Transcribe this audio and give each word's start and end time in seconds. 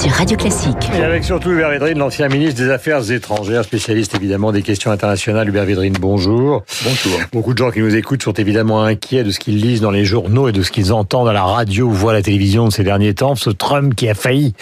sur 0.00 0.12
Radio 0.12 0.34
Classique. 0.34 0.90
Et 0.98 1.02
avec 1.02 1.24
surtout 1.24 1.50
Hubert 1.50 1.68
Védrine, 1.68 1.98
l'ancien 1.98 2.28
ministre 2.28 2.58
des 2.58 2.70
Affaires 2.70 3.10
étrangères, 3.10 3.64
spécialiste 3.64 4.14
évidemment 4.14 4.50
des 4.50 4.62
questions 4.62 4.90
internationales. 4.90 5.46
Hubert 5.46 5.66
Védrine, 5.66 5.92
bonjour. 6.00 6.62
Bonjour. 6.84 7.20
Beaucoup 7.34 7.52
de 7.52 7.58
gens 7.58 7.70
qui 7.70 7.80
nous 7.80 7.94
écoutent 7.94 8.22
sont 8.22 8.32
évidemment 8.32 8.82
inquiets 8.82 9.24
de 9.24 9.30
ce 9.30 9.38
qu'ils 9.38 9.60
lisent 9.60 9.82
dans 9.82 9.90
les 9.90 10.06
journaux 10.06 10.48
et 10.48 10.52
de 10.52 10.62
ce 10.62 10.70
qu'ils 10.70 10.94
entendent 10.94 11.28
à 11.28 11.34
la 11.34 11.42
radio 11.42 11.84
ou 11.84 11.92
voient 11.92 12.12
à 12.12 12.14
la 12.14 12.22
télévision 12.22 12.66
de 12.66 12.72
ces 12.72 12.82
derniers 12.82 13.12
temps. 13.12 13.34
Ce 13.34 13.50
Trump 13.50 13.94
qui 13.94 14.08
a 14.08 14.14
failli 14.14 14.54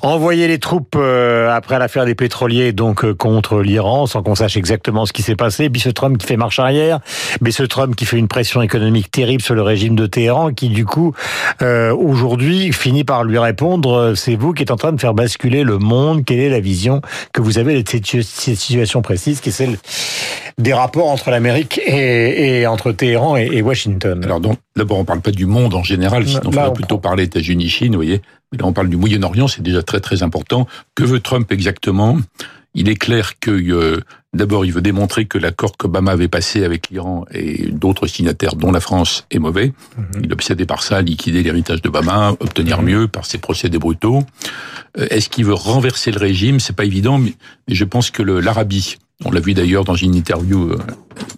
envoyer 0.00 0.48
les 0.48 0.58
troupes 0.58 0.96
euh, 0.96 1.50
après 1.50 1.78
l'affaire 1.78 2.06
des 2.06 2.14
pétroliers, 2.14 2.72
donc 2.72 3.04
euh, 3.04 3.12
contre 3.12 3.60
l'Iran, 3.60 4.06
sans 4.06 4.22
qu'on 4.22 4.36
sache 4.36 4.56
exactement 4.56 5.04
ce 5.04 5.12
qui 5.12 5.20
s'est 5.20 5.36
passé. 5.36 5.68
Puis 5.68 5.82
ce 5.82 5.90
Trump 5.90 6.16
qui 6.16 6.26
fait 6.26 6.38
marche 6.38 6.60
arrière, 6.60 7.00
mais 7.42 7.50
ce 7.50 7.62
Trump 7.62 7.94
qui 7.94 8.06
fait 8.06 8.16
une 8.16 8.28
pression 8.28 8.62
économique 8.62 9.10
terrible 9.10 9.42
sur 9.42 9.54
le 9.54 9.62
régime 9.62 9.96
de 9.96 10.06
Téhéran, 10.06 10.54
qui 10.54 10.70
du 10.70 10.86
coup 10.86 11.12
euh, 11.60 11.94
aujourd'hui 11.94 12.72
finit 12.72 13.04
par 13.04 13.24
lui 13.24 13.38
répondre 13.38 13.92
euh, 13.92 14.14
c'est 14.14 14.36
vous 14.36 14.54
qui 14.54 14.62
êtes 14.62 14.70
en 14.70 14.77
train 14.78 14.92
de 14.92 15.00
faire 15.00 15.12
basculer 15.12 15.62
le 15.62 15.76
monde. 15.76 16.24
Quelle 16.24 16.40
est 16.40 16.48
la 16.48 16.60
vision 16.60 17.02
que 17.34 17.42
vous 17.42 17.58
avez 17.58 17.82
de 17.82 17.86
cette 17.86 18.06
situation 18.06 19.02
précise, 19.02 19.40
qui 19.40 19.50
est 19.50 19.52
celle 19.52 19.76
des 20.56 20.72
rapports 20.72 21.08
entre 21.08 21.30
l'Amérique 21.30 21.78
et, 21.86 22.60
et, 22.60 22.66
entre 22.66 22.92
Téhéran 22.92 23.36
et, 23.36 23.50
et 23.52 23.60
Washington? 23.60 24.24
Alors 24.24 24.40
donc, 24.40 24.58
d'abord, 24.74 24.98
on 24.98 25.04
parle 25.04 25.20
pas 25.20 25.30
du 25.30 25.44
monde 25.44 25.74
en 25.74 25.82
général, 25.82 26.26
sinon 26.26 26.40
on 26.46 26.50
va 26.50 26.70
plutôt 26.70 26.96
parler 26.96 27.24
États-Unis-Chine, 27.24 27.92
vous 27.92 27.98
voyez. 27.98 28.22
Mais 28.50 28.58
là, 28.58 28.64
on 28.64 28.72
parle 28.72 28.88
du 28.88 28.96
Moyen-Orient, 28.96 29.46
c'est 29.46 29.60
déjà 29.60 29.82
très 29.82 30.00
très 30.00 30.22
important. 30.22 30.66
Que 30.94 31.04
veut 31.04 31.20
Trump 31.20 31.52
exactement? 31.52 32.16
Il 32.74 32.88
est 32.88 32.96
clair 32.96 33.38
que 33.40 33.50
euh, 33.50 34.00
d'abord, 34.34 34.64
il 34.64 34.72
veut 34.72 34.82
démontrer 34.82 35.24
que 35.26 35.38
l'accord 35.38 35.76
qu'Obama 35.76 36.12
avait 36.12 36.28
passé 36.28 36.64
avec 36.64 36.90
l'Iran 36.90 37.24
et 37.32 37.70
d'autres 37.70 38.06
signataires, 38.06 38.56
dont 38.56 38.72
la 38.72 38.80
France, 38.80 39.26
est 39.30 39.38
mauvais. 39.38 39.68
Mm 39.68 40.02
-hmm. 40.02 40.20
Il 40.24 40.30
est 40.30 40.32
obsédé 40.32 40.66
par 40.66 40.82
ça, 40.82 41.02
liquider 41.02 41.42
l'héritage 41.42 41.80
d'Obama, 41.82 42.34
obtenir 42.40 42.76
mm 42.76 42.80
-hmm. 42.80 42.90
mieux 42.90 43.08
par 43.08 43.24
ses 43.24 43.38
procédés 43.38 43.78
brutaux. 43.78 44.20
Euh, 44.98 45.14
Est-ce 45.14 45.28
qu'il 45.28 45.44
veut 45.44 45.58
renverser 45.72 46.10
le 46.16 46.20
régime? 46.28 46.60
C'est 46.60 46.76
pas 46.76 46.84
évident, 46.92 47.16
mais, 47.18 47.34
mais 47.66 47.74
je 47.74 47.84
pense 47.84 48.10
que 48.10 48.22
l'Arabie 48.22 48.96
on 49.24 49.30
l'a 49.32 49.40
vu 49.40 49.52
d'ailleurs 49.54 49.84
dans 49.84 49.96
une 49.96 50.14
interview 50.14 50.70
euh, 50.70 50.78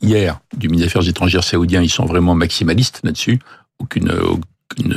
hier 0.02 0.40
du 0.56 0.68
ministre 0.68 0.86
des 0.86 0.98
Affaires 0.98 1.08
étrangères 1.08 1.44
saoudien, 1.44 1.82
ils 1.82 1.90
sont 1.90 2.04
vraiment 2.04 2.34
maximalistes 2.34 3.00
là-dessus. 3.04 3.38
Aucune, 3.78 4.10
aucune 4.10 4.94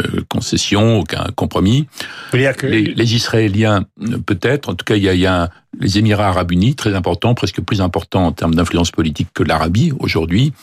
aucun 1.00 1.26
compromis. 1.36 1.88
Que... 2.32 2.68
Les, 2.68 2.94
les, 2.94 3.16
Israéliens, 3.16 3.86
peut-être. 4.26 4.70
En 4.70 4.76
tout 4.76 4.86
cas, 4.86 4.96
il 4.96 5.04
y 5.04 5.10
a, 5.10 5.14
il 5.14 5.20
y 5.20 5.28
a 5.28 5.50
les 5.80 5.98
Émirats 5.98 6.30
arabes 6.30 6.52
unis, 6.52 6.76
très 6.76 6.94
important, 6.94 7.34
presque 7.34 7.62
plus 7.62 7.82
important 7.82 8.28
en 8.28 8.32
termes 8.32 8.56
d'influence 8.56 8.92
politique 8.92 9.30
que 9.34 9.44
l'Arabie 9.44 9.92
aujourd'hui. 10.00 10.54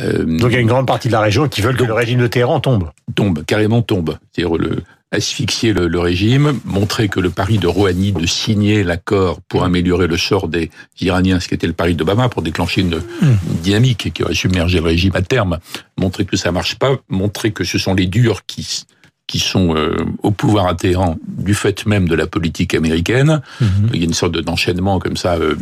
Euh, 0.00 0.24
Donc 0.24 0.50
il 0.50 0.54
y 0.54 0.56
a 0.56 0.60
une 0.60 0.68
grande 0.68 0.86
partie 0.86 1.08
de 1.08 1.12
la 1.12 1.20
région 1.20 1.48
qui 1.48 1.60
veulent 1.60 1.76
que 1.76 1.84
le 1.84 1.92
régime 1.92 2.20
de 2.20 2.26
Téhéran 2.26 2.60
tombe. 2.60 2.90
Tombe, 3.14 3.44
carrément 3.44 3.82
tombe. 3.82 4.16
C'est-à-dire 4.32 4.56
le, 4.56 4.82
asphyxier 5.10 5.72
le, 5.72 5.88
le, 5.88 5.98
régime, 5.98 6.60
montrer 6.64 7.08
que 7.08 7.20
le 7.20 7.30
pari 7.30 7.58
de 7.58 7.66
Rouhani 7.66 8.12
de 8.12 8.26
signer 8.26 8.84
l'accord 8.84 9.40
pour 9.48 9.64
améliorer 9.64 10.06
le 10.06 10.16
sort 10.16 10.48
des 10.48 10.70
Iraniens, 11.00 11.40
ce 11.40 11.48
qui 11.48 11.54
était 11.54 11.66
le 11.66 11.72
pari 11.72 11.94
d'Obama, 11.94 12.28
pour 12.28 12.42
déclencher 12.42 12.82
une, 12.82 13.00
une, 13.22 13.38
dynamique 13.62 14.12
qui 14.12 14.22
aurait 14.22 14.34
submergé 14.34 14.78
le 14.78 14.84
régime 14.84 15.12
à 15.14 15.22
terme, 15.22 15.58
montrer 15.96 16.24
que 16.26 16.36
ça 16.36 16.52
marche 16.52 16.76
pas, 16.76 16.96
montrer 17.08 17.52
que 17.52 17.64
ce 17.64 17.78
sont 17.78 17.94
les 17.94 18.06
durs 18.06 18.44
qui 18.46 18.84
qui 19.28 19.38
sont 19.38 19.76
euh, 19.76 19.94
au 20.24 20.32
pouvoir 20.32 20.66
à 20.66 20.74
Téhéran 20.74 21.16
du 21.28 21.54
fait 21.54 21.86
même 21.86 22.08
de 22.08 22.16
la 22.16 22.26
politique 22.26 22.74
américaine. 22.74 23.42
-hmm. 23.60 23.66
Il 23.92 24.00
y 24.00 24.02
a 24.02 24.06
une 24.06 24.14
sorte 24.14 24.36
d'enchaînement 24.36 24.98
comme 24.98 25.16
ça 25.16 25.36
euh, 25.36 25.54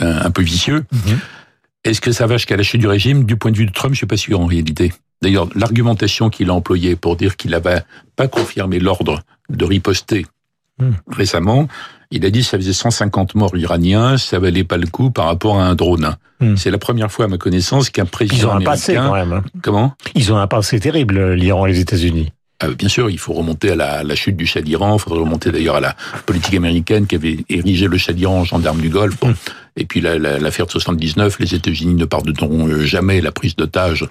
un, 0.00 0.30
peu 0.32 0.42
vicieux. 0.42 0.80
-hmm. 0.92 1.18
Est-ce 1.84 2.00
que 2.00 2.12
ça 2.12 2.26
va 2.26 2.36
jusqu'à 2.36 2.56
la 2.56 2.62
chute 2.62 2.80
du 2.80 2.88
régime? 2.88 3.24
Du 3.24 3.36
point 3.36 3.52
de 3.52 3.56
vue 3.56 3.66
de 3.66 3.72
Trump, 3.72 3.94
je 3.94 3.98
suis 3.98 4.06
pas 4.06 4.16
sûr 4.16 4.40
en 4.40 4.46
réalité. 4.46 4.92
D'ailleurs, 5.22 5.48
l'argumentation 5.54 6.30
qu'il 6.30 6.50
a 6.50 6.54
employée 6.54 6.96
pour 6.96 7.16
dire 7.16 7.36
qu'il 7.36 7.52
n'avait 7.52 7.82
pas 8.16 8.28
confirmé 8.28 8.78
l'ordre 8.78 9.22
de 9.48 9.64
riposter 9.64 10.26
mmh. 10.78 10.90
récemment, 11.10 11.68
il 12.10 12.24
a 12.24 12.30
dit 12.30 12.40
que 12.40 12.46
ça 12.46 12.56
faisait 12.56 12.72
150 12.72 13.34
morts 13.34 13.56
iraniens, 13.56 14.18
ça 14.18 14.38
valait 14.38 14.64
pas 14.64 14.78
le 14.78 14.86
coup 14.86 15.10
par 15.10 15.26
rapport 15.26 15.58
à 15.58 15.66
un 15.66 15.74
drone. 15.74 16.16
Mmh. 16.40 16.56
C'est 16.56 16.70
la 16.70 16.78
première 16.78 17.12
fois, 17.12 17.26
à 17.26 17.28
ma 17.28 17.38
connaissance, 17.38 17.90
qu'un 17.90 18.06
président 18.06 18.36
Ils 18.36 18.46
ont 18.46 18.50
un 18.50 18.56
américain... 18.56 18.70
passé 18.70 18.94
quand 18.94 19.14
même. 19.14 19.32
Hein. 19.32 19.44
Comment? 19.62 19.94
Ils 20.14 20.32
ont 20.32 20.38
un 20.38 20.46
passé 20.46 20.80
terrible, 20.80 21.34
l'Iran 21.34 21.66
et 21.66 21.72
les 21.72 21.80
États-Unis. 21.80 22.32
Euh, 22.62 22.74
bien 22.74 22.88
sûr, 22.88 23.10
il 23.10 23.18
faut 23.18 23.32
remonter 23.32 23.70
à 23.70 23.76
la, 23.76 24.02
la 24.04 24.14
chute 24.14 24.36
du 24.36 24.46
Shah 24.46 24.60
d'Iran, 24.60 24.96
il 24.96 25.00
faudrait 25.00 25.20
remonter 25.20 25.50
d'ailleurs 25.50 25.76
à 25.76 25.80
la 25.80 25.96
politique 26.26 26.54
américaine 26.54 27.06
qui 27.06 27.14
avait 27.14 27.38
érigé 27.48 27.86
le 27.86 27.96
Shah 27.96 28.12
d'Iran 28.12 28.40
en 28.40 28.44
gendarme 28.44 28.80
du 28.80 28.90
Golfe. 28.90 29.18
Bon. 29.20 29.28
Mmh. 29.28 29.36
Et 29.76 29.84
puis 29.86 30.00
l'affaire 30.00 30.66
la, 30.66 30.66
de 30.66 30.70
79, 30.70 31.38
les 31.38 31.54
États-Unis 31.54 31.94
ne 31.94 32.04
pardonneront 32.04 32.80
jamais 32.80 33.20
la 33.20 33.32
prise 33.32 33.56
d'otages 33.56 34.06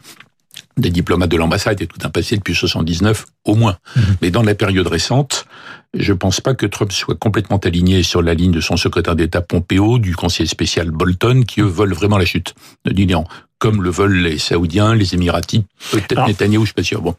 des 0.80 0.90
diplomates 0.90 1.30
de 1.30 1.38
l'ambassade 1.38 1.82
et 1.82 1.88
tout 1.88 2.00
un 2.04 2.10
passé 2.10 2.38
depuis 2.38 2.56
79 2.56 3.26
au 3.46 3.56
moins. 3.56 3.78
Mmh. 3.96 4.02
Mais 4.22 4.32
dans 4.32 4.44
la 4.44 4.56
période 4.56 4.88
récente, 4.88 5.46
je 5.94 6.14
pense 6.14 6.42
pas 6.42 6.54
que 6.54 6.66
Trump 6.66 6.92
soit 6.92 7.16
complètement 7.16 7.58
aligné 7.58 8.04
sur 8.04 8.22
la 8.22 8.34
ligne 8.34 8.52
de 8.52 8.62
son 8.62 8.78
secrétaire 8.78 9.16
d'État 9.16 9.42
Pompeo, 9.42 9.98
du 9.98 10.16
conseiller 10.16 10.48
spécial 10.48 10.92
Bolton, 10.92 11.44
qui 11.44 11.62
eux 11.62 11.66
veulent 11.66 11.94
vraiment 11.94 12.18
la 12.18 12.26
chute 12.26 12.54
de 12.86 12.92
l'Iran, 12.92 13.26
comme 13.58 13.82
le 13.82 13.90
veulent 13.90 14.18
les 14.18 14.38
Saoudiens, 14.38 14.94
les 14.96 15.16
Émiratis, 15.16 15.64
peut-être 15.92 16.28
Netanyahu, 16.28 16.62
je 16.62 16.66
suis 16.68 16.74
pas 16.74 16.84
sûr. 16.84 17.02
Bon. 17.02 17.16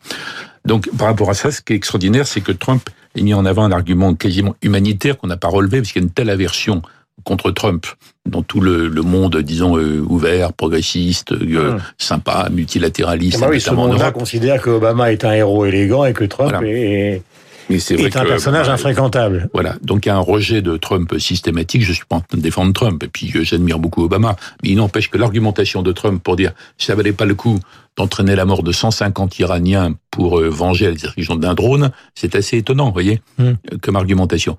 Donc, 0.64 0.88
par 0.96 1.08
rapport 1.08 1.30
à 1.30 1.34
ça, 1.34 1.50
ce 1.50 1.60
qui 1.60 1.72
est 1.72 1.76
extraordinaire, 1.76 2.26
c'est 2.26 2.40
que 2.40 2.52
Trump 2.52 2.88
ait 3.16 3.22
mis 3.22 3.34
en 3.34 3.44
avant 3.44 3.64
un 3.64 3.72
argument 3.72 4.14
quasiment 4.14 4.54
humanitaire 4.62 5.18
qu'on 5.18 5.26
n'a 5.26 5.36
pas 5.36 5.48
relevé, 5.48 5.78
parce 5.78 5.92
qu'il 5.92 6.00
y 6.00 6.04
a 6.04 6.06
une 6.06 6.12
telle 6.12 6.30
aversion 6.30 6.82
contre 7.24 7.50
Trump 7.50 7.86
dans 8.26 8.42
tout 8.42 8.60
le, 8.60 8.88
le 8.88 9.02
monde, 9.02 9.36
disons, 9.38 9.76
euh, 9.76 10.04
ouvert, 10.08 10.52
progressiste, 10.52 11.32
euh, 11.32 11.74
mmh. 11.74 11.80
sympa, 11.98 12.48
multilatéraliste. 12.50 13.38
Ah 13.40 13.46
bah 13.46 13.50
oui, 13.50 13.60
ce 13.60 13.70
monde-là 13.70 14.12
considère 14.12 14.60
que 14.60 14.70
Obama 14.70 15.12
est 15.12 15.24
un 15.24 15.32
héros 15.32 15.64
élégant 15.64 16.04
et 16.04 16.12
que 16.12 16.24
Trump 16.24 16.50
voilà. 16.50 16.68
est... 16.68 17.22
Mais 17.70 17.78
c'est 17.78 17.94
est 17.94 18.16
un 18.16 18.24
que, 18.24 18.28
personnage 18.28 18.66
bah, 18.66 18.72
infréquentable. 18.72 19.48
Voilà. 19.54 19.76
Donc 19.80 20.04
il 20.04 20.08
y 20.08 20.12
a 20.12 20.16
un 20.16 20.20
rejet 20.20 20.60
de 20.60 20.76
Trump 20.76 21.14
systématique. 21.18 21.84
Je 21.84 21.92
suis 21.92 22.04
pas 22.04 22.16
en 22.16 22.20
train 22.20 22.36
de 22.36 22.42
défendre 22.42 22.72
Trump. 22.72 23.00
Et 23.04 23.06
puis 23.06 23.32
j'admire 23.44 23.78
beaucoup 23.78 24.02
Obama. 24.02 24.34
Mais 24.62 24.70
il 24.70 24.76
n'empêche 24.76 25.08
que 25.08 25.16
l'argumentation 25.16 25.82
de 25.82 25.92
Trump 25.92 26.20
pour 26.20 26.34
dire 26.34 26.52
ça 26.78 26.96
valait 26.96 27.12
pas 27.12 27.26
le 27.26 27.36
coup 27.36 27.60
d'entraîner 27.96 28.34
la 28.34 28.44
mort 28.44 28.64
de 28.64 28.72
150 28.72 29.38
Iraniens 29.38 29.94
pour 30.10 30.40
euh, 30.40 30.48
venger 30.48 30.86
la 30.86 30.94
direction 30.94 31.36
d'un 31.36 31.54
drone, 31.54 31.90
c'est 32.14 32.34
assez 32.34 32.56
étonnant, 32.56 32.86
vous 32.86 32.92
voyez, 32.92 33.20
mm. 33.38 33.52
comme 33.82 33.96
argumentation. 33.96 34.56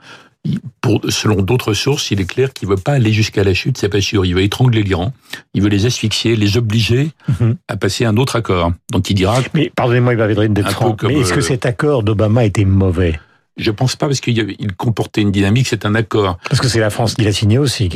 Pour, 0.81 1.00
selon 1.09 1.44
d'autres 1.44 1.74
sources, 1.74 2.09
il 2.09 2.19
est 2.19 2.25
clair 2.25 2.52
qu'il 2.52 2.68
veut 2.68 2.75
pas 2.75 2.94
aller 2.94 3.13
jusqu'à 3.13 3.44
la 3.44 3.53
chute, 3.53 3.78
c'est 3.78 3.90
pas 3.90 4.02
sûr. 4.02 4.25
Il 4.25 4.34
veut 4.34 4.41
étrangler 4.41 4.81
l'Iran, 4.81 5.13
il 5.53 5.62
veut 5.62 5.69
les 5.69 5.85
asphyxier, 5.85 6.35
les 6.35 6.57
obliger 6.57 7.12
mm 7.28 7.34
-hmm. 7.40 7.56
à 7.68 7.78
passer 7.78 8.06
un 8.06 8.18
autre 8.18 8.35
accord. 8.35 8.74
Donc 8.91 9.09
il 9.12 9.13
dira. 9.13 9.35
Mais 9.53 9.72
pardonnez-moi, 9.75 10.13
Ivan 10.16 10.50
d'être 10.50 10.72
franc. 10.72 10.97
Mais 11.03 11.19
est-ce 11.19 11.34
que 11.34 11.41
cet 11.41 11.66
accord 11.68 12.01
d'Obama 12.01 12.44
était 12.46 12.66
mauvais? 12.66 13.19
Je 13.57 13.69
pense 13.69 13.96
pas 13.96 14.07
parce 14.07 14.22
qu'il 14.22 14.56
il 14.66 14.74
comportait 14.74 15.22
une 15.22 15.31
dynamique. 15.31 15.68
C'est 15.68 15.85
un 15.85 15.94
accord. 15.94 16.40
Parce 16.50 16.62
que 16.62 16.68
c'est 16.68 16.80
la 16.80 16.90
France 16.90 17.13
qui 17.13 17.24
l'a 17.24 17.34
signé 17.34 17.57
aussi. 17.59 17.90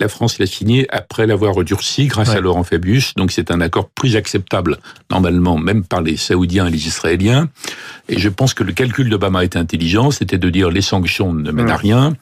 La 0.00 0.08
France 0.08 0.38
l'a 0.38 0.46
signé 0.46 0.86
après 0.90 1.26
l'avoir 1.26 1.62
durci 1.64 2.06
grâce 2.06 2.30
ouais. 2.30 2.36
à 2.36 2.40
Laurent 2.40 2.64
Fabius. 2.64 3.14
Donc 3.14 3.30
c'est 3.30 3.50
un 3.50 3.60
accord 3.60 3.88
plus 3.88 4.16
acceptable 4.16 4.78
normalement, 5.10 5.56
même 5.56 5.84
par 5.84 6.02
les 6.02 6.16
Saoudiens 6.16 6.66
et 6.66 6.70
les 6.70 6.86
Israéliens. 6.86 7.48
Et 8.08 8.18
je 8.18 8.28
pense 8.28 8.54
que 8.54 8.64
le 8.64 8.72
calcul 8.72 9.08
d'Obama 9.08 9.44
était 9.44 9.58
intelligent. 9.58 10.10
C'était 10.10 10.38
de 10.38 10.50
dire 10.50 10.70
les 10.70 10.82
sanctions 10.82 11.32
ne 11.32 11.50
mènent 11.52 11.66
ouais. 11.66 11.72
à 11.72 11.76
rien. 11.76 12.14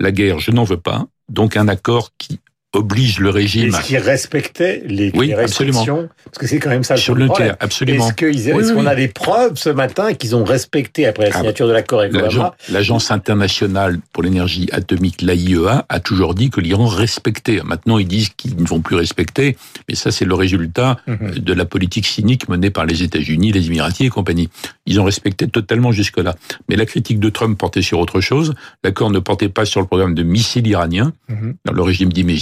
La 0.00 0.10
guerre, 0.10 0.40
je 0.40 0.50
n'en 0.50 0.64
veux 0.64 0.80
pas. 0.80 1.06
Donc 1.28 1.56
un 1.56 1.68
accord 1.68 2.10
qui 2.18 2.40
oblige 2.74 3.18
le 3.20 3.30
régime. 3.30 3.68
Est-ce 3.68 3.82
qu'ils 3.82 3.98
respectaient 3.98 4.82
les, 4.86 5.10
oui, 5.14 5.28
les 5.28 5.34
restrictions 5.34 5.82
absolument. 5.82 6.08
Parce 6.24 6.38
que 6.38 6.46
c'est 6.46 6.58
quand 6.58 6.70
même 6.70 6.84
ça 6.84 6.94
le 6.94 7.00
Sur 7.00 7.14
le 7.14 7.28
terrain, 7.28 7.56
absolument. 7.60 8.08
Est-ce 8.08 8.14
qu'on 8.14 8.26
est 8.26 8.52
oui, 8.52 8.72
oui. 8.76 8.86
a 8.86 8.94
des 8.94 9.08
preuves 9.08 9.56
ce 9.56 9.70
matin 9.70 10.14
qu'ils 10.14 10.34
ont 10.36 10.44
respecté 10.44 11.06
après 11.06 11.30
la 11.30 11.32
signature 11.32 11.66
ah, 11.66 11.68
de 11.68 11.74
l'accord 11.74 12.00
avec 12.00 12.14
Obama 12.14 12.54
L'Agence 12.70 13.10
internationale 13.10 13.98
pour 14.12 14.22
l'énergie 14.22 14.68
atomique, 14.72 15.22
l'AIEA, 15.22 15.84
a 15.88 16.00
toujours 16.00 16.34
dit 16.34 16.50
que 16.50 16.60
l'Iran 16.60 16.86
respectait. 16.86 17.60
Maintenant, 17.64 17.98
ils 17.98 18.08
disent 18.08 18.30
qu'ils 18.30 18.56
ne 18.56 18.66
vont 18.66 18.80
plus 18.80 18.96
respecter, 18.96 19.56
mais 19.88 19.94
ça, 19.94 20.10
c'est 20.10 20.24
le 20.24 20.34
résultat 20.34 20.98
mm 21.06 21.12
-hmm. 21.14 21.38
de 21.38 21.52
la 21.54 21.64
politique 21.64 22.06
cynique 22.06 22.48
menée 22.48 22.70
par 22.70 22.86
les 22.86 23.02
États-Unis, 23.02 23.52
les 23.52 23.66
Émiratis 23.66 24.06
et 24.06 24.10
compagnie. 24.10 24.48
Ils 24.86 24.98
ont 25.00 25.04
respecté 25.04 25.48
totalement 25.48 25.92
jusque-là. 25.92 26.34
Mais 26.68 26.76
la 26.76 26.86
critique 26.86 27.20
de 27.20 27.30
Trump 27.30 27.58
portait 27.58 27.82
sur 27.82 27.98
autre 27.98 28.20
chose. 28.20 28.54
L'accord 28.84 29.10
ne 29.10 29.20
portait 29.28 29.52
pas 29.58 29.64
sur 29.64 29.80
le 29.80 29.86
programme 29.86 30.14
de 30.14 30.22
missiles 30.22 30.66
iraniens. 30.66 31.10
Mm 31.28 31.34
-hmm. 31.34 31.52
Dans 31.66 31.74
le 31.80 31.82
régime 31.90 32.10
dit, 32.18 32.24
mais 32.24 32.36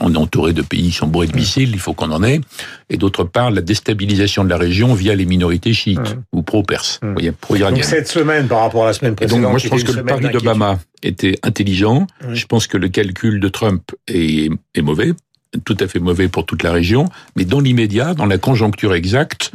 on 0.00 0.14
est 0.14 0.18
entouré 0.18 0.52
de 0.52 0.62
pays 0.62 0.88
qui 0.90 0.92
sont 0.92 1.06
bourrés 1.06 1.26
de 1.26 1.36
missiles, 1.36 1.70
il 1.72 1.78
faut 1.78 1.94
qu'on 1.94 2.10
en 2.10 2.22
ait. 2.22 2.40
Et 2.88 2.96
d'autre 2.96 3.24
part, 3.24 3.50
la 3.50 3.60
déstabilisation 3.60 4.44
de 4.44 4.50
la 4.50 4.56
région 4.56 4.94
via 4.94 5.14
les 5.14 5.26
minorités 5.26 5.72
chiites 5.72 5.98
mmh. 5.98 6.24
ou 6.32 6.42
pro-perses, 6.42 7.00
mmh. 7.02 7.30
pro-iraniennes. 7.40 7.82
Donc 7.82 7.90
cette 7.90 8.08
semaine 8.08 8.48
par 8.48 8.60
rapport 8.60 8.84
à 8.84 8.88
la 8.88 8.92
semaine 8.92 9.14
précédente. 9.14 9.38
Et 9.38 9.42
donc 9.42 9.50
moi 9.50 9.58
je 9.58 9.68
pense 9.68 9.84
que 9.84 9.92
le 9.92 10.04
pari 10.04 10.28
d'Obama 10.30 10.78
était 11.02 11.38
intelligent. 11.42 12.06
Mmh. 12.22 12.34
Je 12.34 12.46
pense 12.46 12.66
que 12.66 12.76
le 12.76 12.88
calcul 12.88 13.40
de 13.40 13.48
Trump 13.48 13.92
est, 14.08 14.50
est, 14.74 14.82
mauvais, 14.82 15.12
tout 15.64 15.76
à 15.80 15.86
fait 15.86 15.98
mauvais 15.98 16.28
pour 16.28 16.46
toute 16.46 16.62
la 16.62 16.72
région. 16.72 17.06
Mais 17.36 17.44
dans 17.44 17.60
l'immédiat, 17.60 18.14
dans 18.14 18.26
la 18.26 18.38
conjoncture 18.38 18.94
exacte, 18.94 19.52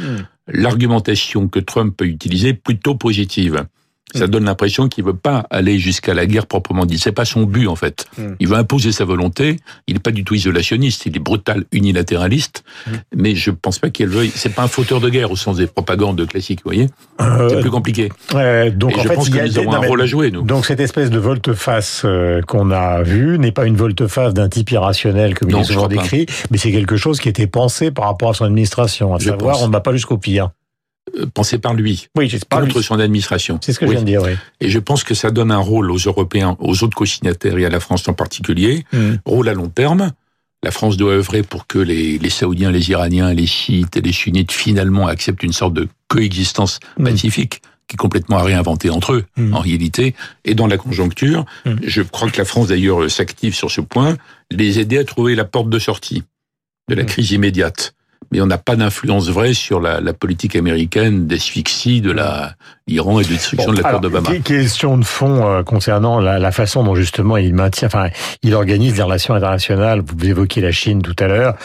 l'argumentation 0.48 1.48
que 1.48 1.60
Trump 1.60 2.02
a 2.02 2.06
utilisée 2.06 2.50
est 2.50 2.54
plutôt 2.54 2.96
positive. 2.96 3.66
Ça 4.14 4.28
donne 4.28 4.46
l'impression 4.46 4.88
qu'il 4.88 5.04
veut 5.04 5.16
pas 5.16 5.46
aller 5.50 5.78
jusqu'à 5.80 6.14
la 6.14 6.26
guerre 6.26 6.46
proprement 6.46 6.86
dit. 6.86 6.98
C'est 7.00 7.12
pas 7.12 7.26
son 7.26 7.44
but 7.44 7.68
en 7.68 7.76
fait. 7.76 8.06
Mm. 8.18 8.34
Il 8.40 8.48
veut 8.48 8.56
imposer 8.56 8.92
sa 8.94 9.04
volonté. 9.04 9.58
Il 9.88 9.96
n'est 9.96 10.00
pas 10.00 10.12
du 10.12 10.24
tout 10.24 10.36
isolationniste. 10.36 11.06
Il 11.06 11.16
est 11.18 11.20
brutal, 11.20 11.66
unilatéraliste. 11.74 12.64
Mm. 12.88 12.92
Mais 13.16 13.36
je 13.36 13.52
pense 13.52 13.80
pas 13.80 13.90
qu'il 13.90 14.08
veuille. 14.08 14.32
C'est 14.34 14.54
pas 14.54 14.64
un 14.64 14.68
fauteur 14.68 15.02
de 15.02 15.10
guerre 15.10 15.32
au 15.32 15.36
sens 15.36 15.58
des 15.58 15.68
propagandes 15.68 16.26
classiques. 16.28 16.60
Vous 16.64 16.70
voyez, 16.72 16.88
Euh, 17.20 17.50
c'est 17.50 17.60
plus 17.62 17.72
compliqué. 17.72 18.10
euh, 18.36 18.70
donc 18.72 18.92
Et 18.94 19.00
en 19.00 19.04
je 19.04 19.08
fait, 19.10 19.16
pense 19.16 19.30
que 19.30 19.38
a 19.40 19.46
nous 19.48 19.60
avons 19.60 19.72
non, 19.72 19.84
un 19.84 19.88
rôle 19.88 20.02
à 20.02 20.06
jouer 20.06 20.32
nous. 20.32 20.44
Donc 20.44 20.66
cette 20.66 20.80
espèce 20.80 21.10
de 21.10 21.20
volte-face 21.20 22.04
euh, 22.06 22.42
qu'on 22.42 22.72
a 22.72 23.02
vu 23.04 23.38
n'est 23.40 23.52
pas 23.52 23.66
une 23.66 23.76
volte-face 23.76 24.34
d'un 24.34 24.48
type 24.50 24.72
irrationnel 24.72 25.34
comme 25.38 25.50
Non, 25.52 25.58
il 25.60 25.62
est 25.62 25.66
souvent 25.74 25.90
pas. 25.90 25.96
décrit, 25.96 26.26
mais 26.52 26.58
c'est 26.58 26.72
quelque 26.72 26.96
chose 26.96 27.20
qui 27.20 27.28
était 27.28 27.48
pensé 27.48 27.92
par 27.92 28.06
rapport 28.06 28.30
à 28.30 28.34
son 28.34 28.46
administration, 28.46 29.14
à 29.16 29.20
Je 29.20 29.26
savoir 29.32 29.56
pense. 29.56 29.64
on 29.64 29.68
ne 29.68 29.74
va 29.74 29.82
pas 29.82 29.92
jusqu'au 29.94 30.18
pire. 30.18 30.52
Pensez 31.34 31.58
par 31.60 31.74
lui. 31.74 32.08
Oui, 32.18 32.30
pas 32.50 32.62
contre 32.62 32.78
lui. 32.80 32.84
son 32.84 33.00
administration. 33.00 33.60
C'est 33.62 33.74
ce 33.74 33.80
que 33.80 33.86
Oui. 33.86 33.92
je 33.92 33.96
viens 33.98 34.02
de 34.04 34.08
dire, 34.08 34.22
oui. 34.24 34.32
Et 34.60 34.70
je 34.70 34.80
pense 34.80 35.04
que 35.04 35.14
ça 35.14 35.32
donne 35.32 35.52
un 35.52 35.58
rôle 35.60 35.90
aux 35.92 35.98
Européens, 35.98 36.58
aux 36.60 36.84
autres 36.84 36.96
co-signataires 36.96 37.58
et 37.58 37.66
à 37.66 37.70
la 37.70 37.80
France 37.80 38.08
en 38.08 38.14
particulier, 38.14 38.86
Mm. 38.92 39.16
rôle 39.26 39.48
à 39.50 39.54
long 39.54 39.70
terme. 39.70 40.12
La 40.64 40.72
France 40.72 40.98
doit 40.98 41.12
œuvrer 41.14 41.44
pour 41.44 41.68
que 41.68 41.78
les, 41.78 42.18
les 42.18 42.30
Saoudiens, 42.30 42.72
les 42.72 42.90
Iraniens, 42.90 43.34
les 43.34 43.46
Chiites 43.46 43.96
et 43.98 44.02
les 44.02 44.12
Sunnites 44.12 44.52
finalement 44.52 45.08
acceptent 45.08 45.44
une 45.44 45.54
sorte 45.54 45.74
de 45.74 45.88
coexistence 46.08 46.80
Mm. 46.98 47.04
pacifique 47.06 47.62
qui 47.88 47.94
est 47.94 47.98
complètement 47.98 48.38
à 48.38 48.44
réinventer 48.44 48.90
entre 48.90 49.14
eux, 49.14 49.26
Mm. 49.38 49.54
en 49.54 49.60
réalité. 49.60 50.16
Et 50.44 50.56
dans 50.56 50.66
la 50.68 50.78
conjoncture, 50.78 51.46
je 51.84 52.02
crois 52.02 52.30
que 52.32 52.38
la 52.38 52.46
France 52.46 52.68
d'ailleurs 52.70 53.10
s'active 53.12 53.54
sur 53.54 53.70
ce 53.70 53.80
point, 53.82 54.18
les 54.52 54.80
aider 54.80 54.98
à 54.98 55.04
trouver 55.04 55.36
la 55.36 55.46
porte 55.46 55.70
de 55.70 55.78
sortie 55.80 56.24
de 56.90 56.96
la 56.96 57.04
crise 57.04 57.32
immédiate. 57.32 57.94
Mais 58.36 58.42
on 58.42 58.48
n'a 58.48 58.58
pas 58.58 58.76
d'influence 58.76 59.30
vraie 59.30 59.54
sur 59.54 59.80
la, 59.80 60.02
la 60.02 60.12
politique 60.12 60.58
américaine 60.58 61.26
d'asphyxie 61.26 62.02
de 62.02 62.12
l'Iran 62.86 63.22
et 63.22 63.24
de 63.24 63.30
destruction 63.30 63.72
Bon, 63.72 63.78
de 63.78 63.82
l'accord 63.82 64.02
d'Obama. 64.02 64.30
que- 64.30 64.40
Question 64.40 64.98
de 64.98 65.06
fond 65.06 65.48
euh, 65.48 65.64
concernant 65.64 66.20
la, 66.20 66.38
la 66.38 66.52
façon 66.52 66.84
dont 66.84 66.96
justement 66.96 67.38
il 67.38 67.54
maintient, 67.54 67.88
enfin, 67.88 68.10
il 68.44 68.54
organise 68.54 68.96
des 68.96 69.02
relations 69.04 69.34
internationales. 69.36 70.02
Vous 70.06 70.26
évoquiez 70.28 70.62
la 70.62 70.74
Chine 70.74 71.02
tout 71.02 71.16
à 71.20 71.28
l'heure. 71.28 71.56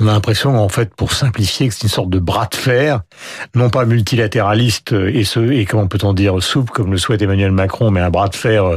On 0.00 0.06
a 0.06 0.12
l'impression, 0.12 0.56
en 0.56 0.68
fait, 0.68 0.94
pour 0.94 1.12
simplifier, 1.14 1.66
que 1.66 1.74
c'est 1.74 1.82
une 1.82 1.88
sorte 1.88 2.10
de 2.10 2.20
bras 2.20 2.46
de 2.48 2.54
fer, 2.56 3.00
non 3.56 3.68
pas 3.68 3.84
multilatéraliste 3.84 4.92
euh, 4.92 5.10
et 5.12 5.24
ce 5.24 5.40
et 5.50 5.64
comment 5.64 5.88
peut-on 5.88 6.12
dire 6.14 6.40
souple 6.40 6.70
comme 6.70 6.92
le 6.92 6.98
souhaite 6.98 7.22
Emmanuel 7.22 7.50
Macron, 7.50 7.90
mais 7.90 8.00
un 8.00 8.10
bras 8.10 8.28
de 8.28 8.36
fer 8.36 8.64
euh, 8.64 8.76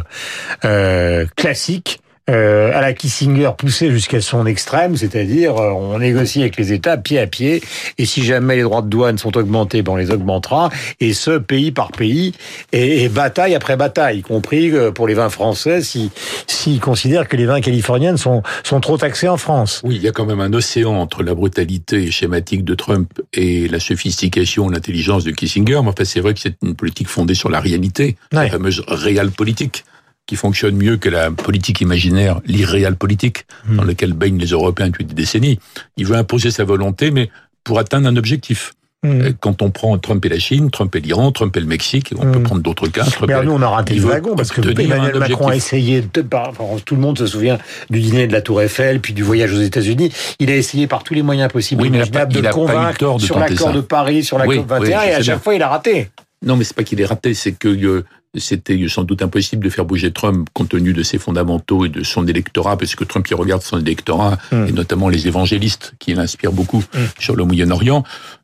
euh, 0.65 1.25
classique. 1.35 1.99
Euh, 2.29 2.71
à 2.73 2.79
la 2.81 2.93
Kissinger 2.93 3.51
poussé 3.57 3.91
jusqu'à 3.91 4.21
son 4.21 4.45
extrême, 4.45 4.95
c'est-à-dire 4.95 5.57
euh, 5.57 5.71
on 5.71 5.99
négocie 5.99 6.39
avec 6.41 6.55
les 6.57 6.71
États 6.71 6.95
pied 6.97 7.19
à 7.19 7.27
pied, 7.27 7.61
et 7.97 8.05
si 8.05 8.23
jamais 8.23 8.55
les 8.55 8.61
droits 8.63 8.81
de 8.81 8.87
douane 8.87 9.17
sont 9.17 9.35
augmentés, 9.37 9.81
ben 9.81 9.93
on 9.93 9.95
les 9.97 10.11
augmentera, 10.11 10.69
et 11.01 11.13
ce 11.13 11.37
pays 11.37 11.71
par 11.71 11.91
pays, 11.91 12.33
et, 12.71 13.03
et 13.03 13.09
bataille 13.09 13.55
après 13.55 13.75
bataille, 13.75 14.19
y 14.19 14.21
compris 14.21 14.71
euh, 14.71 14.91
pour 14.91 15.07
les 15.07 15.13
vins 15.15 15.29
français, 15.29 15.81
s'ils 15.81 16.11
si, 16.47 16.79
considèrent 16.79 17.27
que 17.27 17.35
les 17.35 17.45
vins 17.45 17.59
californiens 17.61 18.15
sont, 18.15 18.41
sont 18.63 18.79
trop 18.79 18.97
taxés 18.97 19.27
en 19.27 19.37
France. 19.37 19.81
Oui, 19.83 19.95
il 19.97 20.01
y 20.01 20.07
a 20.07 20.11
quand 20.11 20.25
même 20.25 20.39
un 20.39 20.53
océan 20.53 20.93
entre 20.93 21.23
la 21.23 21.33
brutalité 21.35 22.09
schématique 22.09 22.63
de 22.63 22.73
Trump 22.75 23.11
et 23.33 23.67
la 23.67 23.79
sophistication, 23.79 24.69
l'intelligence 24.69 25.23
de 25.25 25.31
Kissinger. 25.31 25.81
Mais 25.83 25.89
enfin, 25.89 26.05
c'est 26.05 26.19
vrai 26.21 26.33
que 26.33 26.39
c'est 26.39 26.55
une 26.63 26.75
politique 26.75 27.07
fondée 27.09 27.33
sur 27.33 27.49
la 27.49 27.59
réalité, 27.59 28.15
Ouais. 28.31 28.45
la 28.45 28.49
fameuse 28.49 28.83
réelle 28.87 29.31
politique, 29.31 29.83
qui 30.25 30.35
fonctionne 30.35 30.75
mieux 30.75 30.97
que 30.97 31.09
la 31.09 31.31
politique 31.31 31.81
imaginaire, 31.81 32.39
l'irréal 32.45 32.95
politique, 32.95 33.45
Hmm. 33.67 33.75
dans 33.77 33.83
laquelle 33.83 34.13
baignent 34.13 34.39
les 34.39 34.47
Européens 34.47 34.87
depuis 34.87 35.05
des 35.05 35.13
décennies. 35.13 35.59
Il 35.97 36.05
veut 36.05 36.15
imposer 36.15 36.49
sa 36.51 36.63
volonté, 36.63 37.11
mais 37.11 37.29
pour 37.63 37.79
atteindre 37.79 38.07
un 38.07 38.15
objectif. 38.15 38.73
Mmh. 39.05 39.09
Euh, 39.21 39.31
Quand 39.41 39.61
on 39.61 39.69
prend 39.69 39.97
Trump 39.97 40.25
et 40.25 40.29
la 40.29 40.39
Chine, 40.39 40.71
Trump 40.71 40.95
et 40.95 41.01
l'Iran, 41.01 41.33
Trump 41.33 41.55
et 41.57 41.59
le 41.59 41.65
Mexique, 41.65 42.13
on 42.17 42.31
peut 42.31 42.39
Mm. 42.39 42.43
prendre 42.43 42.61
d'autres 42.61 42.87
cas. 42.87 43.03
Trump 43.03 43.27
Mais 43.27 43.33
alors 43.33 43.43
nous, 43.45 43.51
on 43.51 43.61
a 43.61 43.67
raté 43.67 43.95
le 43.95 44.01
wagon 44.01 44.33
parce 44.37 44.51
que 44.51 44.61
Emmanuel 44.61 45.19
Macron 45.19 45.49
a 45.49 45.55
essayé 45.57 46.01
de, 46.13 46.21
par- 46.21 46.47
enfin, 46.49 46.63
tout 46.85 46.95
le 46.95 47.01
monde 47.01 47.17
se 47.19 47.27
souvient 47.27 47.57
du 47.89 47.99
dîner 47.99 48.27
de 48.27 48.31
la 48.31 48.41
Tour 48.41 48.61
Eiffel, 48.61 49.01
puis 49.01 49.11
du 49.13 49.21
voyage 49.23 49.51
aux 49.51 49.59
États-Unis. 49.61 50.09
Il 50.39 50.49
a 50.49 50.55
essayé 50.55 50.87
par 50.87 51.03
tous 51.03 51.13
les 51.13 51.21
moyens 51.21 51.51
possibles 51.51 51.81
Oui, 51.81 51.89
mais 51.89 51.97
il 51.97 52.01
a 52.01 52.05
imaginables 52.05 52.29
pas- 52.29 52.33
de 52.33 52.39
il 52.39 52.47
a 52.47 52.49
pas 52.49 52.55
eu 52.55 52.59
convaincre 52.61 52.97
tort 52.97 53.17
de 53.17 53.23
sur 53.23 53.37
l'accord 53.39 53.73
de 53.73 53.81
Paris, 53.81 54.23
sur 54.23 54.37
la 54.37 54.47
Oui, 54.47 54.55
COP 54.59 54.67
21, 54.69 54.79
oui, 54.79 54.87
je 54.87 54.91
et 55.09 55.13
à 55.13 55.17
chaque 55.17 55.25
bien. 55.25 55.39
fois, 55.39 55.55
il 55.55 55.61
a 55.63 55.67
raté. 55.67 56.09
Non, 56.45 56.55
mais 56.55 56.63
c'est 56.63 56.75
pas 56.75 56.83
qu'il 56.83 57.01
est 57.01 57.05
raté, 57.05 57.33
c'est 57.33 57.51
que 57.51 57.67
euh, 57.67 58.05
c'était 58.35 58.87
sans 58.87 59.03
doute 59.03 59.21
impossible 59.21 59.63
de 59.63 59.69
faire 59.69 59.85
bouger 59.85 60.11
Trump 60.11 60.47
compte 60.53 60.69
tenu 60.69 60.93
de 60.93 61.03
ses 61.03 61.17
fondamentaux 61.19 61.85
et 61.85 61.89
de 61.89 62.03
son 62.03 62.25
électorat, 62.27 62.77
parce 62.77 62.95
que 62.95 63.03
Trump 63.03 63.27
il 63.29 63.35
regarde 63.35 63.61
son 63.61 63.79
électorat 63.79 64.37
Mm. 64.51 64.65
et 64.67 64.71
notamment 64.71 65.09
les 65.09 65.27
évangélistes 65.27 65.93
qui 65.99 66.13
l'inspirent 66.13 66.51
beaucoup 66.53 66.79
Mm. 66.93 66.97
sur 67.19 67.35
le 67.35 67.43
Moyen-Orient. 67.43 68.03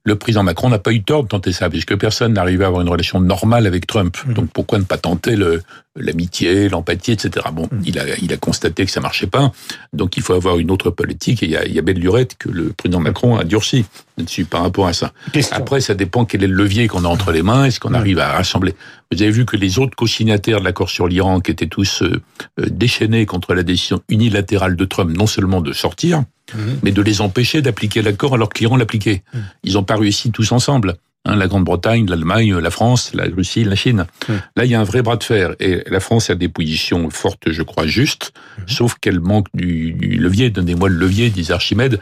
Le 0.10 0.16
président 0.16 0.42
Macron 0.42 0.70
n'a 0.70 0.80
pas 0.80 0.92
eu 0.92 1.04
tort 1.04 1.22
de 1.24 1.28
tenter 1.28 1.52
ça, 1.52 1.70
puisque 1.70 1.96
personne 1.96 2.34
n'arrivait 2.34 2.64
à 2.64 2.68
avoir 2.68 2.82
une 2.82 2.90
relation 2.90 3.22
normale 3.22 3.68
avec 3.68 3.86
Trump. 3.86 4.18
Mm. 4.26 4.34
Donc 4.34 4.50
pourquoi 4.52 4.80
ne 4.80 4.84
pas 4.84 4.98
tenter 4.98 5.36
le 5.36 5.62
l'amitié, 5.96 6.70
l'empathie, 6.70 7.12
etc. 7.12 7.46
Bon, 7.54 7.68
Mm. 7.72 7.82
il 7.86 8.00
a 8.00 8.04
il 8.22 8.32
a 8.34 8.38
constaté 8.38 8.86
que 8.86 8.92
ça 8.92 9.02
marchait 9.02 9.28
pas, 9.28 9.52
donc 9.94 10.18
il 10.18 10.24
faut 10.24 10.34
avoir 10.34 10.58
une 10.58 10.72
autre 10.72 10.90
politique. 10.90 11.44
Et 11.44 11.46
il 11.46 11.52
y 11.52 11.58
a, 11.58 11.66
il 11.66 11.74
y 11.74 11.80
a 11.80 11.82
belle 11.84 12.00
lurette 12.00 12.36
que 12.40 12.50
le 12.50 12.74
président 12.74 13.00
Macron 13.02 13.38
a 13.38 13.44
durci 13.44 13.86
là-dessus 14.18 14.46
par 14.46 14.62
rapport 14.64 14.88
à 14.88 14.94
ça. 14.94 15.12
Question. 15.34 15.58
Après, 15.58 15.80
ça 15.82 15.94
dépend 15.94 16.26
quel 16.26 16.44
est 16.44 16.48
le 16.48 16.54
levier 16.56 16.88
qu'on 16.88 17.06
a 17.06 17.08
entre 17.08 17.32
les 17.32 17.44
mains, 17.44 17.66
est-ce 17.66 17.80
qu'on 17.80 17.92
Mm. 17.92 17.96
arrive 18.02 18.20
à 18.20 18.32
rassembler? 18.32 18.74
Vous 19.12 19.22
avez 19.22 19.32
vu 19.32 19.46
que 19.46 19.58
les 19.58 19.78
autres 19.78 19.96
co-signataires 19.96 20.60
de 20.60 20.66
l'accord 20.66 20.90
sur 20.90 21.08
l'Iran, 21.08 21.40
qui 21.42 21.52
étaient 21.52 21.68
tous 21.68 22.02
euh, 22.02 22.22
euh, 22.60 22.66
déchaînés 22.72 23.26
contre 23.28 23.54
la 23.54 23.64
décision 23.64 24.02
unilatérale 24.10 24.76
de 24.76 24.86
Trump, 24.86 25.12
non 25.16 25.28
seulement 25.28 25.62
de 25.62 25.74
sortir, 25.74 26.24
Mais 26.84 26.92
de 26.92 27.02
les 27.02 27.22
empêcher 27.22 27.62
d'appliquer 27.62 28.02
l'accord 28.02 28.34
alors 28.34 28.50
que 28.50 28.60
l'Iran 28.60 28.78
l'appliquait. 28.78 29.24
Mm. 29.34 29.38
Ils 29.64 29.74
n'ont 29.74 29.84
pas 29.84 29.96
réussi 29.96 30.32
tous 30.32 30.52
ensemble. 30.52 30.96
Hein, 31.26 31.36
la 31.36 31.48
Grande-Bretagne, 31.48 32.06
l'Allemagne, 32.10 32.58
la 32.58 32.72
France, 32.72 33.12
la 33.14 33.26
Russie, 33.26 33.66
la 33.66 33.76
Chine. 33.76 34.06
Là, 34.56 34.64
il 34.64 34.72
y 34.72 34.74
a 34.74 34.80
un 34.80 34.86
vrai 34.86 35.02
bras 35.02 35.18
de 35.18 35.24
fer. 35.24 35.54
Et 35.60 35.84
la 35.90 36.00
France 36.00 36.30
a 36.30 36.36
des 36.36 36.48
positions 36.48 37.10
fortes, 37.10 37.52
je 37.52 37.62
crois, 37.62 37.86
justes, 37.86 38.32
Mhm. 38.58 38.64
sauf 38.68 38.96
qu'elle 39.02 39.20
manque 39.20 39.48
du, 39.54 39.92
du 39.92 40.18
levier. 40.18 40.50
Donnez-moi 40.50 40.88
le 40.88 40.96
levier, 40.96 41.30
disait 41.30 41.54
Archimède. 41.54 42.00